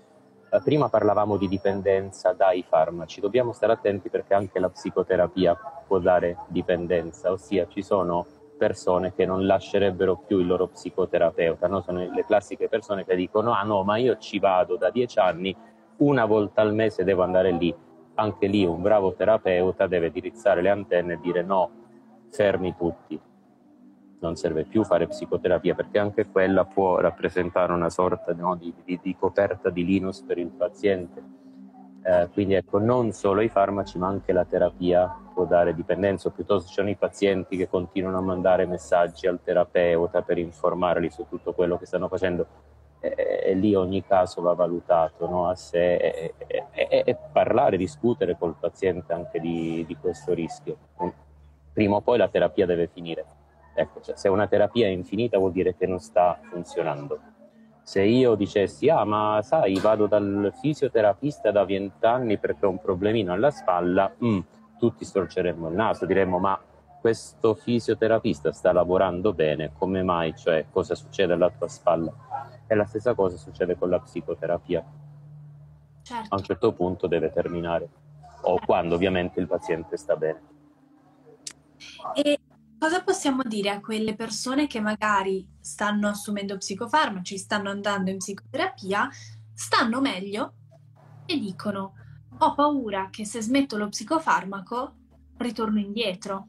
Eh, 0.56 0.62
prima 0.64 0.88
parlavamo 0.88 1.36
di 1.36 1.50
dipendenza 1.50 2.32
dai 2.32 2.64
farmaci, 2.66 3.20
dobbiamo 3.20 3.52
stare 3.52 3.74
attenti 3.74 4.10
perché 4.10 4.34
anche 4.34 4.60
la 4.60 4.70
psicoterapia 4.70 5.58
può 5.86 6.00
dare 6.00 6.38
dipendenza, 6.48 7.32
ossia 7.32 7.68
ci 7.68 7.82
sono 7.82 8.26
persone 8.58 9.14
che 9.14 9.26
non 9.26 9.46
lascerebbero 9.46 10.16
più 10.26 10.40
il 10.40 10.48
loro 10.48 10.68
psicoterapeuta, 10.68 11.68
no? 11.68 11.82
sono 11.82 12.00
le 12.00 12.26
classiche 12.26 12.70
persone 12.70 13.04
che 13.04 13.18
dicono 13.18 13.52
ah 13.52 13.64
no 13.64 13.84
ma 13.84 13.98
io 13.98 14.18
ci 14.18 14.40
vado 14.40 14.78
da 14.78 14.90
dieci 14.92 15.20
anni, 15.20 15.54
una 15.98 16.24
volta 16.24 16.62
al 16.62 16.74
mese 16.74 17.04
devo 17.04 17.24
andare 17.24 17.52
lì, 17.52 17.76
anche 18.14 18.48
lì 18.48 18.64
un 18.64 18.82
bravo 18.82 19.14
terapeuta 19.14 19.88
deve 19.88 20.10
dirizzare 20.10 20.62
le 20.62 20.70
antenne 20.70 21.14
e 21.14 21.20
dire 21.22 21.42
no, 21.44 21.70
fermi 22.30 22.74
tutti, 22.78 23.20
non 24.20 24.36
serve 24.36 24.64
più 24.64 24.84
fare 24.84 25.08
psicoterapia 25.08 25.76
perché 25.76 26.00
anche 26.00 26.28
quella 26.28 26.66
può 26.66 27.00
rappresentare 27.00 27.74
una 27.74 27.90
sorta 27.90 28.34
no, 28.34 28.56
di, 28.56 28.74
di, 28.84 29.00
di, 29.02 29.16
coperta 29.16 29.70
di 29.70 29.86
Linus 29.86 30.22
per 30.22 30.38
il 30.38 30.50
paziente. 30.50 31.24
Eh, 32.04 32.30
quindi 32.34 32.54
ecco, 32.54 32.80
non 32.80 33.12
solo 33.12 33.42
i 33.42 33.50
farmaci, 33.50 33.98
ma 33.98 34.08
anche 34.08 34.32
la 34.32 34.46
terapia 34.46 35.14
può 35.34 35.46
dare 35.46 35.74
dipendenza, 35.74 36.28
o 36.28 36.32
piuttosto 36.32 36.68
ci 36.68 36.76
sono 36.76 36.90
i 36.90 36.96
pazienti 36.96 37.58
che 37.58 37.68
continuano 37.68 38.18
a 38.18 38.22
mandare 38.22 38.66
messaggi 38.66 39.28
al 39.28 39.42
terapeuta 39.44 40.22
per 40.22 40.38
informarli 40.38 41.10
su 41.10 41.26
tutto 41.28 41.54
quello 41.54 41.78
che 41.78 41.86
stanno 41.86 42.08
facendo 42.08 42.48
e, 43.14 43.42
e 43.46 43.54
lì 43.54 43.76
ogni 43.76 44.04
caso 44.04 44.42
va 44.42 44.54
valutato 44.54 45.28
no, 45.28 45.48
a 45.48 45.56
sé 45.56 45.96
e, 45.96 46.34
e, 46.48 47.04
e, 47.06 47.18
parlare, 47.32 47.78
discutere 47.78 48.38
col 48.38 48.56
paziente 48.60 49.14
anche 49.14 49.40
di, 49.40 49.84
di, 49.86 49.96
questo 49.96 50.34
rischio. 50.34 50.78
Prima 51.72 51.98
o 51.98 52.02
poi 52.02 52.18
la 52.18 52.30
terapia 52.30 52.66
deve 52.66 52.88
finire. 52.88 53.26
Ecco, 53.76 54.02
cioè, 54.02 54.16
se 54.16 54.30
una 54.30 54.48
terapia 54.48 54.88
è 54.88 54.90
infinita 54.90 55.38
vuol 55.38 55.52
dire 55.52 55.76
che 55.76 55.86
non 55.86 56.00
sta 56.00 56.40
funzionando 56.50 57.20
se 57.86 58.02
io 58.02 58.34
dicessi, 58.34 58.90
ah 58.90 59.04
ma 59.04 59.42
sai, 59.44 59.80
vado 59.80 60.08
dal 60.08 60.52
fisioterapista 60.60 61.52
da 61.52 61.66
vent'anni 61.66 62.40
perché 62.40 62.66
ho 62.66 62.70
un 62.72 62.82
problemino 62.82 63.32
alla 63.32 63.52
spalla, 63.52 64.12
mm, 64.24 64.40
tutti 64.80 65.06
storceremmo 65.06 65.70
il 65.70 65.76
naso, 65.76 66.08
diremmo 66.08 66.40
ma 66.40 66.60
questo 67.00 67.54
fisioterapista 67.54 68.52
sta 68.52 68.72
lavorando 68.72 69.34
bene, 69.34 69.72
come 69.78 70.02
mai, 70.02 70.36
cioè 70.36 70.66
cosa 70.72 70.96
succede 70.96 71.34
alla 71.34 71.52
tua 71.52 71.68
spalla? 71.68 72.12
E 72.66 72.74
la 72.74 72.86
stessa 72.86 73.14
cosa 73.14 73.38
succede 73.38 73.78
con 73.78 73.92
la 73.92 74.00
psicoterapia. 74.00 74.84
Certo. 76.02 76.28
A 76.34 76.38
un 76.38 76.44
certo 76.44 76.74
punto 76.74 77.06
deve 77.06 77.30
terminare, 77.30 77.88
o 78.42 78.60
quando 78.66 78.96
ovviamente 78.96 79.40
il 79.40 79.46
paziente 79.46 79.96
sta 79.96 80.16
bene. 80.16 80.42
E 82.16 82.40
Cosa 82.78 83.04
possiamo 83.04 83.42
dire 83.44 83.70
a 83.70 83.80
quelle 83.80 84.16
persone 84.16 84.68
che 84.68 84.80
magari 84.80 85.48
stanno 85.60 86.10
assumendo 86.10 86.58
psicofarmaci, 86.58 87.38
stanno 87.38 87.70
andando 87.70 88.12
in 88.12 88.18
psicoterapia, 88.18 89.10
stanno 89.54 90.02
meglio 90.02 90.54
e 91.26 91.40
dicono 91.40 91.94
ho 92.38 92.54
paura 92.54 93.10
che 93.10 93.26
se 93.26 93.42
smetto 93.42 93.78
lo 93.78 93.88
psicofarmaco 93.88 94.96
ritorno 95.38 95.80
indietro. 95.80 96.48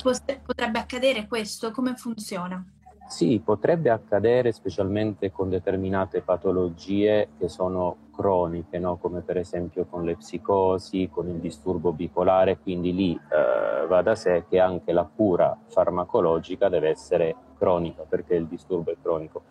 Potrebbe 0.00 0.78
accadere 0.78 1.26
questo? 1.26 1.72
Come 1.72 1.96
funziona? 1.96 2.64
Sì, 3.10 3.40
potrebbe 3.44 3.90
accadere 3.90 4.52
specialmente 4.52 5.32
con 5.32 5.48
determinate 5.48 6.20
patologie 6.20 7.30
che 7.36 7.48
sono 7.48 8.08
croniche, 8.14 8.78
no? 8.78 8.98
come 8.98 9.22
per 9.22 9.36
esempio 9.36 9.84
con 9.86 10.04
le 10.04 10.14
psicosi, 10.14 11.10
con 11.10 11.26
il 11.26 11.40
disturbo 11.40 11.92
bipolare, 11.92 12.58
quindi 12.58 12.94
lì 12.94 13.12
eh, 13.12 13.84
va 13.88 14.00
da 14.02 14.14
sé 14.14 14.44
che 14.48 14.60
anche 14.60 14.92
la 14.92 15.10
cura 15.12 15.58
farmacologica 15.66 16.68
deve 16.68 16.90
essere 16.90 17.34
cronica 17.58 18.04
perché 18.08 18.36
il 18.36 18.46
disturbo 18.46 18.92
è 18.92 18.96
cronico. 19.02 19.42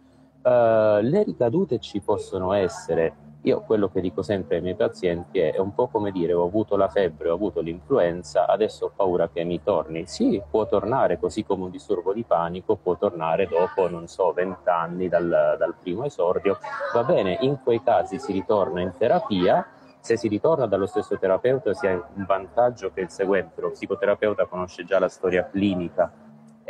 Uh, 0.42 1.02
le 1.02 1.24
ricadute 1.24 1.80
ci 1.80 2.00
possono 2.00 2.54
essere 2.54 3.28
io 3.44 3.62
quello 3.62 3.90
che 3.90 4.02
dico 4.02 4.22
sempre 4.22 4.58
ai 4.58 4.62
miei 4.62 4.76
pazienti 4.76 5.40
è, 5.40 5.54
è 5.54 5.60
un 5.60 5.74
po' 5.74 5.88
come 5.88 6.12
dire 6.12 6.34
ho 6.34 6.46
avuto 6.46 6.76
la 6.76 6.90
febbre, 6.90 7.30
ho 7.30 7.34
avuto 7.34 7.62
l'influenza, 7.62 8.48
adesso 8.48 8.86
ho 8.86 8.92
paura 8.94 9.30
che 9.30 9.44
mi 9.46 9.62
torni. 9.64 10.06
Sì, 10.08 10.42
può 10.50 10.68
tornare, 10.68 11.20
così 11.20 11.44
come 11.46 11.64
un 11.64 11.70
disturbo 11.70 12.12
di 12.12 12.24
panico 12.24 12.76
può 12.76 12.98
tornare 12.98 13.48
dopo, 13.48 13.88
non 13.90 14.08
so, 14.08 14.34
vent'anni 14.34 15.08
dal, 15.08 15.56
dal 15.58 15.76
primo 15.82 16.04
esordio. 16.04 16.58
Va 16.94 17.04
bene, 17.04 17.38
in 17.42 17.60
quei 17.64 17.82
casi 17.82 18.20
si 18.20 18.34
ritorna 18.34 18.82
in 18.82 18.92
terapia, 18.98 19.66
se 20.02 20.18
si 20.18 20.28
ritorna 20.28 20.66
dallo 20.66 20.86
stesso 20.86 21.18
terapeuta 21.18 21.74
si 21.74 21.88
ha 21.88 21.94
un 21.94 22.26
vantaggio 22.26 22.92
che 22.94 23.02
il 23.02 23.10
seguente, 23.10 23.62
lo 23.62 23.72
psicoterapeuta 23.72 24.48
conosce 24.48 24.84
già 24.84 25.00
la 25.00 25.10
storia 25.10 25.48
clinica 25.48 26.12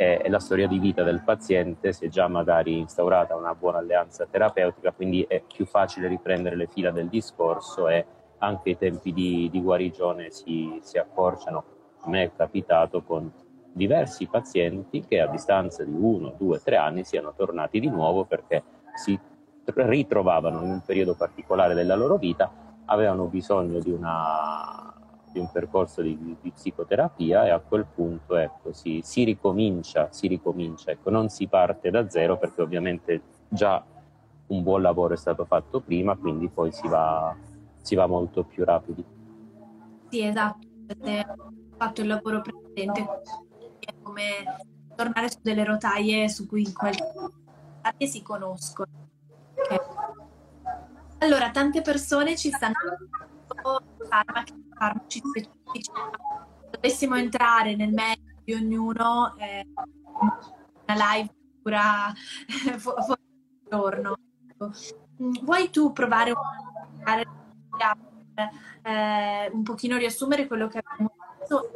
e 0.00 0.30
la 0.30 0.38
storia 0.38 0.66
di 0.66 0.78
vita 0.78 1.02
del 1.02 1.20
paziente, 1.20 1.92
si 1.92 2.06
è 2.06 2.08
già 2.08 2.26
magari 2.26 2.78
instaurata 2.78 3.36
una 3.36 3.54
buona 3.54 3.76
alleanza 3.76 4.24
terapeutica, 4.24 4.92
quindi 4.92 5.26
è 5.28 5.42
più 5.46 5.66
facile 5.66 6.08
riprendere 6.08 6.56
le 6.56 6.68
fila 6.68 6.90
del 6.90 7.08
discorso 7.08 7.86
e 7.86 8.06
anche 8.38 8.70
i 8.70 8.78
tempi 8.78 9.12
di, 9.12 9.50
di 9.52 9.60
guarigione 9.60 10.30
si, 10.30 10.78
si 10.80 10.96
accorciano. 10.96 11.64
A 12.00 12.08
me 12.08 12.22
è 12.22 12.30
capitato 12.34 13.02
con 13.02 13.30
diversi 13.70 14.26
pazienti 14.26 15.04
che 15.04 15.20
a 15.20 15.26
distanza 15.26 15.84
di 15.84 15.92
uno, 15.94 16.32
due, 16.34 16.62
tre 16.64 16.76
anni 16.76 17.04
siano 17.04 17.34
tornati 17.36 17.78
di 17.78 17.88
nuovo 17.90 18.24
perché 18.24 18.62
si 18.94 19.20
ritrovavano 19.66 20.62
in 20.62 20.70
un 20.70 20.80
periodo 20.80 21.14
particolare 21.14 21.74
della 21.74 21.94
loro 21.94 22.16
vita, 22.16 22.50
avevano 22.86 23.26
bisogno 23.26 23.78
di 23.80 23.90
una 23.90 24.94
di 25.32 25.38
un 25.38 25.50
percorso 25.50 26.02
di, 26.02 26.36
di, 26.40 26.50
psicoterapia 26.50 27.46
e 27.46 27.50
a 27.50 27.60
quel 27.60 27.86
punto 27.86 28.36
ecco, 28.36 28.72
si, 28.72 29.00
si 29.02 29.24
ricomincia, 29.24 30.08
si 30.10 30.26
ricomincia 30.26 30.90
ecco, 30.90 31.10
non 31.10 31.28
si 31.28 31.46
parte 31.46 31.90
da 31.90 32.08
zero 32.08 32.36
perché 32.36 32.62
ovviamente 32.62 33.22
già 33.48 33.84
un 34.48 34.62
buon 34.62 34.82
lavoro 34.82 35.14
è 35.14 35.16
stato 35.16 35.44
fatto 35.44 35.80
prima, 35.80 36.16
quindi 36.16 36.48
poi 36.48 36.72
si 36.72 36.88
va, 36.88 37.34
si 37.80 37.94
va 37.94 38.06
molto 38.06 38.42
più 38.44 38.64
rapidi. 38.64 39.04
Sì, 40.08 40.24
esatto, 40.24 40.66
avete 40.88 41.24
fatto 41.76 42.00
il 42.00 42.08
lavoro 42.08 42.40
precedente, 42.40 43.00
è 43.78 43.94
come 44.02 44.22
tornare 44.96 45.30
su 45.30 45.38
delle 45.40 45.64
rotaie 45.64 46.28
su 46.28 46.46
cui 46.46 46.62
in 46.62 46.74
qualche 46.74 47.12
modo 47.14 47.32
si 47.98 48.22
conoscono. 48.22 48.90
Okay. 49.54 49.78
Allora, 51.18 51.50
tante 51.50 51.80
persone 51.80 52.36
ci 52.36 52.50
stanno 52.50 52.74
farmaci, 54.08 54.54
farmaci 54.74 55.18
specifici. 55.18 55.90
Dovessimo 56.70 57.16
entrare 57.16 57.74
nel 57.76 57.92
merito 57.92 58.40
di 58.44 58.54
ognuno, 58.54 59.34
eh, 59.38 59.66
una 59.74 61.14
live 61.14 61.34
pura 61.62 62.12
fuori 62.78 63.20
giorno. 63.68 64.16
Mm, 65.22 65.32
vuoi 65.42 65.70
tu 65.70 65.92
provare 65.92 66.32
a 67.04 67.96
eh, 68.82 69.50
un 69.52 69.62
pochino 69.62 69.96
riassumere 69.96 70.46
quello 70.46 70.68
che 70.68 70.82
abbiamo 70.82 71.12
detto 71.38 71.70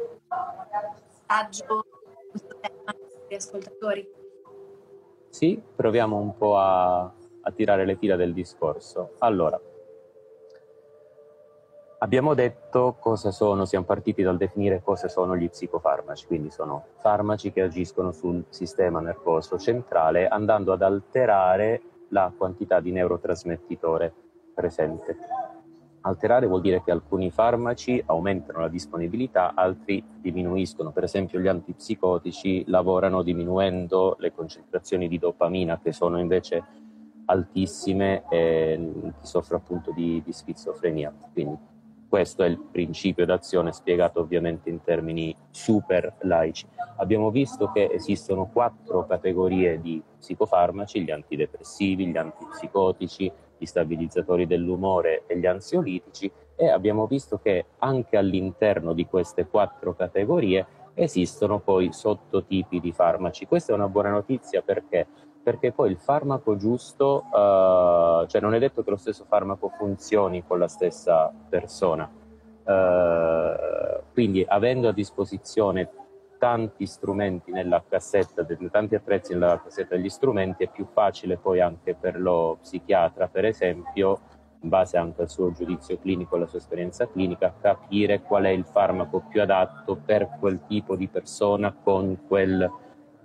messaggio 1.27 1.85
questo 2.29 2.57
tema 2.59 2.91
agli 2.91 3.35
ascoltatori? 3.35 4.07
Sì, 5.29 5.61
proviamo 5.75 6.17
un 6.17 6.37
po' 6.37 6.57
a, 6.57 7.01
a 7.01 7.51
tirare 7.53 7.85
le 7.85 7.97
fila 7.97 8.15
del 8.15 8.33
discorso. 8.33 9.15
Allora, 9.19 9.59
Abbiamo 12.05 12.35
detto 12.35 12.97
cosa 12.99 13.31
sono, 13.31 13.65
siamo 13.65 13.83
partiti 13.83 14.21
dal 14.21 14.37
definire 14.37 14.83
cosa 14.83 15.07
sono 15.07 15.35
gli 15.35 15.49
psicofarmaci, 15.49 16.27
quindi 16.27 16.51
sono 16.51 16.89
farmaci 16.97 17.51
che 17.51 17.63
agiscono 17.63 18.11
sul 18.11 18.45
sistema 18.49 18.99
nervoso 18.99 19.57
centrale 19.57 20.27
andando 20.27 20.71
ad 20.71 20.83
alterare 20.83 21.81
la 22.09 22.31
quantità 22.37 22.79
di 22.79 22.91
neurotrasmettitore 22.91 24.13
presente. 24.53 25.17
Alterare 26.01 26.45
vuol 26.45 26.61
dire 26.61 26.83
che 26.83 26.91
alcuni 26.91 27.31
farmaci 27.31 28.03
aumentano 28.05 28.59
la 28.59 28.69
disponibilità, 28.69 29.55
altri 29.55 30.05
diminuiscono. 30.21 30.91
Per 30.91 31.05
esempio 31.05 31.39
gli 31.39 31.47
antipsicotici 31.47 32.65
lavorano 32.67 33.23
diminuendo 33.23 34.15
le 34.19 34.31
concentrazioni 34.31 35.07
di 35.07 35.17
dopamina 35.17 35.79
che 35.81 35.91
sono 35.91 36.19
invece 36.19 36.63
altissime 37.25 38.25
e 38.29 38.91
chi 39.19 39.25
soffre 39.25 39.55
appunto 39.55 39.91
di, 39.91 40.21
di 40.23 40.31
schizofrenia. 40.31 41.11
Quindi 41.33 41.73
questo 42.15 42.43
è 42.43 42.47
il 42.47 42.57
principio 42.71 43.25
d'azione 43.25 43.73
spiegato 43.73 44.21
ovviamente 44.21 44.69
in 44.69 44.81
termini 44.81 45.35
super 45.51 46.13
laici. 46.21 46.65
Abbiamo 46.95 47.29
visto 47.29 47.73
che 47.73 47.89
esistono 47.91 48.49
quattro 48.53 49.05
categorie 49.05 49.81
di 49.81 50.01
psicofarmaci, 50.17 51.03
gli 51.03 51.11
antidepressivi, 51.11 52.07
gli 52.07 52.15
antipsicotici, 52.15 53.29
gli 53.57 53.65
stabilizzatori 53.65 54.47
dell'umore 54.47 55.23
e 55.27 55.37
gli 55.37 55.45
ansiolitici 55.45 56.31
e 56.55 56.69
abbiamo 56.69 57.05
visto 57.05 57.37
che 57.37 57.65
anche 57.79 58.15
all'interno 58.15 58.93
di 58.93 59.05
queste 59.07 59.45
quattro 59.47 59.93
categorie 59.93 60.65
esistono 60.93 61.59
poi 61.59 61.91
sottotipi 61.91 62.79
di 62.79 62.93
farmaci. 62.93 63.45
Questa 63.45 63.73
è 63.73 63.75
una 63.75 63.89
buona 63.89 64.11
notizia 64.11 64.61
perché 64.61 65.05
perché 65.45 65.71
poi 65.71 65.91
il 65.91 65.97
farmaco 65.97 66.57
giusto, 66.57 67.25
uh, 67.27 68.25
cioè 68.25 68.41
non 68.41 68.55
è 68.55 68.59
detto 68.59 68.83
che 68.83 68.89
lo 68.89 68.97
stesso 68.97 69.25
farmaco 69.27 69.69
funzioni 69.77 70.43
con 70.43 70.57
la 70.57 70.67
stessa 70.67 71.31
persona. 71.47 72.09
Uh, 72.63 74.01
quindi 74.11 74.43
avendo 74.47 74.87
a 74.87 74.91
disposizione 74.91 75.87
tanti 76.39 76.87
strumenti 76.87 77.51
nella 77.51 77.83
cassetta, 77.87 78.43
tanti 78.71 78.95
attrezzi 78.95 79.33
nella 79.33 79.61
cassetta 79.61 79.95
degli 79.95 80.09
strumenti, 80.09 80.63
è 80.63 80.71
più 80.71 80.87
facile 80.91 81.37
poi 81.37 81.61
anche 81.61 81.93
per 81.93 82.19
lo 82.19 82.57
psichiatra, 82.59 83.27
per 83.27 83.45
esempio, 83.45 84.21
in 84.61 84.69
base 84.69 84.97
anche 84.97 85.21
al 85.21 85.29
suo 85.29 85.51
giudizio 85.51 85.99
clinico, 85.99 86.37
alla 86.37 86.47
sua 86.47 86.57
esperienza 86.57 87.07
clinica, 87.07 87.53
capire 87.61 88.23
qual 88.23 88.45
è 88.45 88.49
il 88.49 88.65
farmaco 88.65 89.21
più 89.29 89.43
adatto 89.43 89.95
per 90.03 90.37
quel 90.39 90.65
tipo 90.65 90.95
di 90.95 91.07
persona 91.07 91.71
con 91.71 92.25
quel 92.27 92.67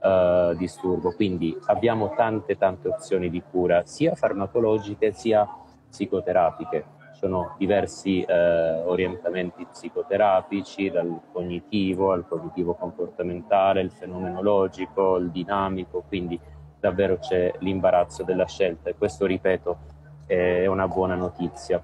uh, 0.00 0.54
disturbo. 0.56 1.12
Quindi 1.12 1.56
abbiamo 1.66 2.14
tante 2.14 2.56
tante 2.56 2.88
opzioni 2.88 3.30
di 3.30 3.42
cura, 3.42 3.84
sia 3.84 4.14
farmacologiche 4.14 5.12
sia 5.12 5.48
psicoterapiche. 5.88 6.98
Sono 7.12 7.54
diversi 7.58 8.24
uh, 8.26 8.88
orientamenti 8.88 9.66
psicoterapici, 9.66 10.90
dal 10.90 11.20
cognitivo 11.32 12.12
al 12.12 12.26
cognitivo 12.26 12.74
comportamentale, 12.74 13.82
il 13.82 13.90
fenomenologico, 13.90 15.16
il 15.16 15.30
dinamico, 15.30 16.02
quindi 16.08 16.40
davvero 16.78 17.18
c'è 17.18 17.52
l'imbarazzo 17.58 18.22
della 18.22 18.46
scelta 18.46 18.88
e 18.88 18.94
questo, 18.96 19.26
ripeto, 19.26 19.78
è 20.26 20.66
una 20.66 20.88
buona 20.88 21.14
notizia. 21.14 21.82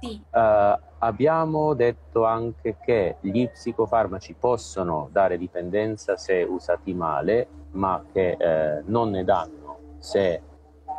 Sì. 0.00 0.22
Uh, 0.30 0.88
abbiamo 1.00 1.74
detto 1.74 2.24
anche 2.24 2.76
che 2.82 3.16
gli 3.20 3.48
psicofarmaci 3.48 4.34
possono 4.38 5.08
dare 5.12 5.38
dipendenza 5.38 6.16
se 6.16 6.42
usati 6.42 6.92
male, 6.94 7.46
ma 7.72 8.04
che 8.12 8.36
eh, 8.38 8.82
non 8.86 9.10
ne 9.10 9.24
danno 9.24 9.78
se 9.98 10.42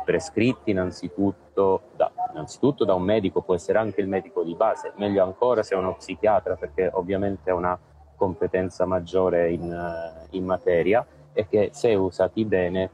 prescritti 0.04 0.70
innanzitutto 0.70 1.82
da, 1.96 2.10
innanzitutto 2.32 2.84
da 2.84 2.94
un 2.94 3.02
medico, 3.02 3.42
può 3.42 3.54
essere 3.54 3.78
anche 3.78 4.00
il 4.00 4.08
medico 4.08 4.42
di 4.42 4.54
base, 4.54 4.92
meglio 4.96 5.22
ancora 5.22 5.62
se 5.62 5.74
è 5.74 5.78
uno 5.78 5.94
psichiatra 5.94 6.56
perché 6.56 6.90
ovviamente 6.92 7.50
ha 7.50 7.54
una 7.54 7.78
competenza 8.16 8.86
maggiore 8.86 9.50
in, 9.50 9.70
eh, 9.70 10.26
in 10.36 10.44
materia 10.44 11.04
e 11.32 11.46
che 11.46 11.70
se 11.72 11.94
usati 11.94 12.44
bene 12.44 12.90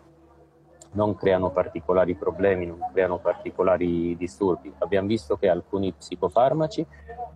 non 0.93 1.15
creano 1.15 1.51
particolari 1.51 2.15
problemi, 2.15 2.67
non 2.67 2.79
creano 2.93 3.19
particolari 3.19 4.17
disturbi. 4.17 4.73
Abbiamo 4.79 5.09
visto 5.09 5.37
che 5.37 5.49
alcuni 5.49 5.93
psicofarmaci 5.93 6.87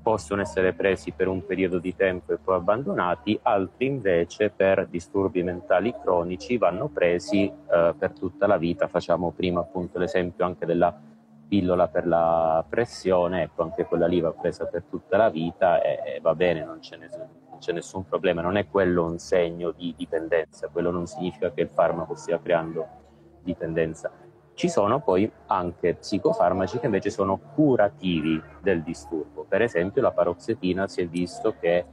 possono 0.03 0.41
essere 0.41 0.73
presi 0.73 1.13
per 1.13 1.29
un 1.29 1.45
periodo 1.47 1.79
di 1.79 1.95
tempo 1.95 2.33
e 2.33 2.39
poi 2.39 2.57
abbandonati, 2.57 3.39
altri 3.43 3.87
invece 3.87 4.51
per 4.51 4.89
disturbi 4.89 5.43
mentali 5.43 5.95
cronici 6.03 6.59
vanno 6.59 6.89
presi 6.89 7.45
eh, 7.47 7.95
per 7.97 8.13
tutta 8.13 8.47
la 8.47 8.57
vita. 8.57 8.89
Facciamo 8.89 9.31
prima 9.31 9.61
appunto 9.61 9.99
l'esempio 9.99 10.45
anche 10.45 10.67
della 10.67 10.99
pillola 11.47 11.87
per 11.89 12.07
la 12.07 12.65
pressione, 12.67 13.43
ecco 13.43 13.63
anche 13.63 13.85
quella 13.85 14.07
lì 14.07 14.21
va 14.21 14.33
presa 14.33 14.65
per 14.65 14.85
tutta 14.89 15.19
la 15.19 15.29
vita 15.29 15.83
e, 15.83 16.17
e 16.17 16.21
va 16.21 16.35
bene, 16.35 16.65
non 16.65 16.79
c'è, 16.79 16.97
nessun, 16.97 17.29
non 17.51 17.59
c'è 17.59 17.73
nessun 17.73 18.07
problema, 18.09 18.41
non 18.41 18.57
è 18.57 18.67
quello 18.67 19.05
un 19.05 19.19
segno 19.19 19.71
di 19.71 19.95
dipendenza, 19.95 20.69
quello 20.69 20.91
non 20.91 21.07
significa 21.07 21.53
che 21.53 21.61
il 21.61 21.69
farmaco 21.69 22.15
stia 22.15 22.41
creando 22.41 23.02
dipendenza. 23.43 24.11
Ci 24.55 24.69
sono 24.69 25.01
poi 25.01 25.31
anche 25.47 25.95
psicofarmaci 25.95 26.79
che 26.79 26.87
invece 26.87 27.11
sono 27.11 27.39
curativi 27.55 28.41
del 28.61 28.83
disturbo. 28.83 29.45
Per 29.49 29.63
esempio 29.63 30.03
la 30.03 30.13
paroxetina 30.13 30.87
si 30.89 31.01
è 31.01 31.07
visto 31.07 31.55
che 31.59 31.77
eh, 31.77 31.85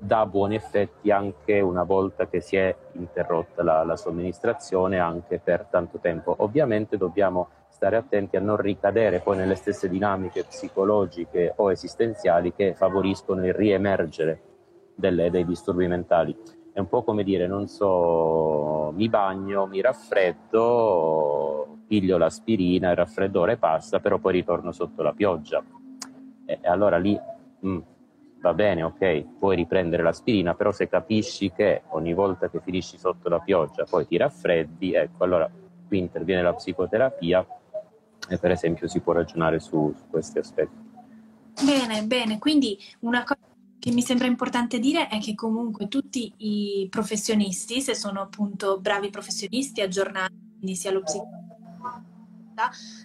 dà 0.00 0.26
buoni 0.26 0.56
effetti 0.56 1.10
anche 1.10 1.60
una 1.60 1.84
volta 1.84 2.26
che 2.26 2.40
si 2.40 2.56
è 2.56 2.74
interrotta 2.92 3.62
la, 3.62 3.84
la 3.84 3.96
somministrazione 3.96 4.98
anche 4.98 5.38
per 5.38 5.66
tanto 5.70 5.98
tempo. 5.98 6.34
Ovviamente 6.38 6.96
dobbiamo 6.96 7.48
stare 7.68 7.96
attenti 7.96 8.36
a 8.36 8.40
non 8.40 8.56
ricadere 8.56 9.20
poi 9.20 9.36
nelle 9.36 9.54
stesse 9.54 9.88
dinamiche 9.88 10.44
psicologiche 10.44 11.52
o 11.56 11.70
esistenziali 11.70 12.52
che 12.52 12.74
favoriscono 12.74 13.46
il 13.46 13.54
riemergere 13.54 14.40
delle, 14.96 15.30
dei 15.30 15.44
disturbi 15.44 15.86
mentali 15.86 16.36
è 16.72 16.78
un 16.78 16.88
po' 16.88 17.02
come 17.02 17.24
dire, 17.24 17.46
non 17.46 17.66
so, 17.66 18.92
mi 18.94 19.08
bagno, 19.08 19.66
mi 19.66 19.80
raffreddo, 19.80 21.78
piglio 21.86 22.18
l'aspirina, 22.18 22.90
il 22.90 22.96
raffreddore 22.96 23.56
passa, 23.56 24.00
però 24.00 24.18
poi 24.18 24.32
ritorno 24.34 24.72
sotto 24.72 25.02
la 25.02 25.12
pioggia. 25.12 25.62
E 26.44 26.58
allora 26.62 26.98
lì 26.98 27.18
mm, 27.66 27.78
va 28.40 28.54
bene, 28.54 28.82
ok, 28.82 29.38
puoi 29.38 29.56
riprendere 29.56 30.02
l'aspirina, 30.02 30.54
però 30.54 30.70
se 30.72 30.88
capisci 30.88 31.50
che 31.50 31.82
ogni 31.88 32.14
volta 32.14 32.48
che 32.48 32.60
finisci 32.60 32.98
sotto 32.98 33.28
la 33.28 33.40
pioggia 33.40 33.84
poi 33.84 34.06
ti 34.06 34.16
raffreddi, 34.16 34.94
ecco, 34.94 35.24
allora 35.24 35.50
qui 35.86 35.98
interviene 35.98 36.42
la 36.42 36.54
psicoterapia 36.54 37.46
e 38.28 38.38
per 38.38 38.50
esempio 38.50 38.86
si 38.88 39.00
può 39.00 39.12
ragionare 39.12 39.58
su, 39.58 39.92
su 39.96 40.04
questi 40.10 40.38
aspetti. 40.38 40.86
Bene, 41.64 42.04
bene, 42.04 42.38
quindi 42.38 42.78
una 43.00 43.24
cosa 43.24 43.40
che 43.88 43.94
mi 43.94 44.02
sembra 44.02 44.26
importante 44.26 44.78
dire 44.78 45.08
è 45.08 45.18
che 45.18 45.34
comunque 45.34 45.88
tutti 45.88 46.30
i 46.36 46.86
professionisti, 46.90 47.80
se 47.80 47.94
sono 47.94 48.20
appunto 48.20 48.78
bravi 48.80 49.08
professionisti 49.08 49.80
aggiornati, 49.80 50.34
quindi 50.58 50.76
sia 50.76 50.90
lo 50.90 51.02
psicologo 51.02 51.46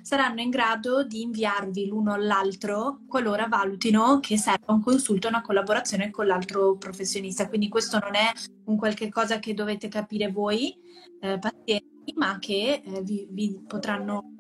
saranno 0.02 0.42
in 0.42 0.50
grado 0.50 1.04
di 1.04 1.22
inviarvi 1.22 1.86
l'uno 1.86 2.14
all'altro 2.14 3.02
qualora 3.08 3.46
valutino 3.46 4.20
che 4.20 4.36
serva 4.36 4.74
un 4.74 4.82
consulto, 4.82 5.28
una 5.28 5.42
collaborazione 5.42 6.10
con 6.10 6.26
l'altro 6.26 6.76
professionista. 6.76 7.48
Quindi 7.48 7.70
questo 7.70 8.00
non 8.00 8.16
è 8.16 8.32
un 8.66 8.78
qualche 8.78 9.10
cosa 9.10 9.38
che 9.38 9.54
dovete 9.54 9.90
capire 9.90 10.32
voi 10.32 10.76
eh, 11.22 11.38
pazienti, 11.38 12.14
ma 12.16 12.40
che 12.40 12.82
eh, 12.84 13.02
vi, 13.04 13.28
vi, 13.30 13.64
potranno 13.68 14.34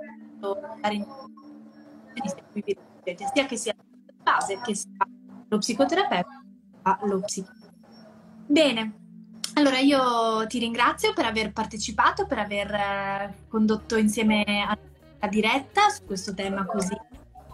dare 0.82 0.96
in 0.96 1.06
sia 3.32 3.46
che 3.46 3.56
sia 3.56 3.76
la 3.78 4.14
base 4.24 4.60
che 4.64 4.74
sia 4.74 4.90
lo 5.54 5.60
psicoterapeuta 5.60 6.42
lo 7.04 7.20
psichiatra. 7.22 7.72
Bene, 8.46 8.94
allora 9.54 9.80
io 9.80 10.46
ti 10.48 10.60
ringrazio 10.60 11.14
per 11.14 11.26
aver 11.26 11.52
partecipato, 11.52 12.26
per 12.26 12.40
aver 12.40 12.74
eh, 12.74 13.34
condotto 13.48 13.96
insieme 13.96 14.44
alla 14.68 15.30
diretta 15.30 15.90
su 15.90 16.06
questo 16.06 16.34
tema 16.34 16.66
così 16.66 16.98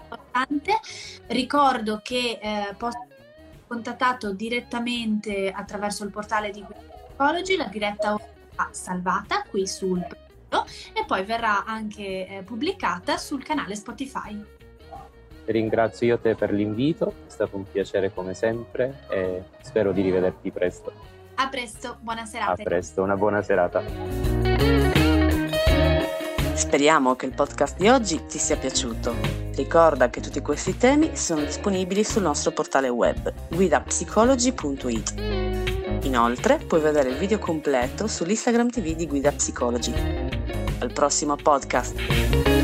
importante. 0.01 0.79
Ricordo 1.27 1.99
che 2.01 2.39
eh, 2.41 2.73
posso 2.75 2.97
essere 3.03 3.63
contattato 3.67 4.31
direttamente 4.31 5.51
attraverso 5.51 6.03
il 6.03 6.09
portale 6.09 6.49
di 6.51 6.65
Psychology, 6.65 7.55
la 7.55 7.65
diretta 7.65 8.13
ora 8.13 8.69
salvata 8.71 9.43
qui 9.43 9.67
sul 9.67 9.99
profilo 9.99 10.65
e 10.93 11.05
poi 11.05 11.23
verrà 11.23 11.65
anche 11.65 12.27
eh, 12.27 12.43
pubblicata 12.43 13.17
sul 13.17 13.43
canale 13.43 13.75
Spotify. 13.75 14.57
Ringrazio 15.49 16.05
io 16.05 16.19
te 16.19 16.35
per 16.35 16.53
l'invito, 16.53 17.07
è 17.25 17.31
stato 17.31 17.55
un 17.55 17.63
piacere 17.63 18.13
come 18.13 18.35
sempre 18.35 18.99
e 19.09 19.45
spero 19.63 19.91
di 19.91 20.03
rivederti 20.03 20.51
presto. 20.51 20.93
A 21.35 21.49
presto, 21.49 21.97
buona 22.01 22.23
serata. 22.25 22.51
A 22.51 22.55
presto, 22.63 23.01
una 23.01 23.15
buona 23.15 23.41
serata. 23.41 23.81
Speriamo 26.53 27.15
che 27.15 27.25
il 27.25 27.33
podcast 27.33 27.77
di 27.77 27.87
oggi 27.87 28.27
ti 28.27 28.37
sia 28.37 28.57
piaciuto. 28.57 29.15
Ricorda 29.55 30.11
che 30.11 30.21
tutti 30.21 30.39
questi 30.39 30.77
temi 30.77 31.15
sono 31.15 31.41
disponibili 31.41 32.03
sul 32.03 32.21
nostro 32.21 32.51
portale 32.51 32.89
web 32.89 33.33
guidapsicology.it. 33.49 35.13
Inoltre 36.03 36.57
puoi 36.57 36.81
vedere 36.81 37.09
il 37.09 37.17
video 37.17 37.39
completo 37.39 38.05
sull'Instagram 38.05 38.69
TV 38.69 38.93
di 38.93 39.07
Guida 39.07 39.31
Psicology. 39.31 39.93
Al 40.77 40.93
prossimo 40.93 41.35
podcast! 41.35 42.58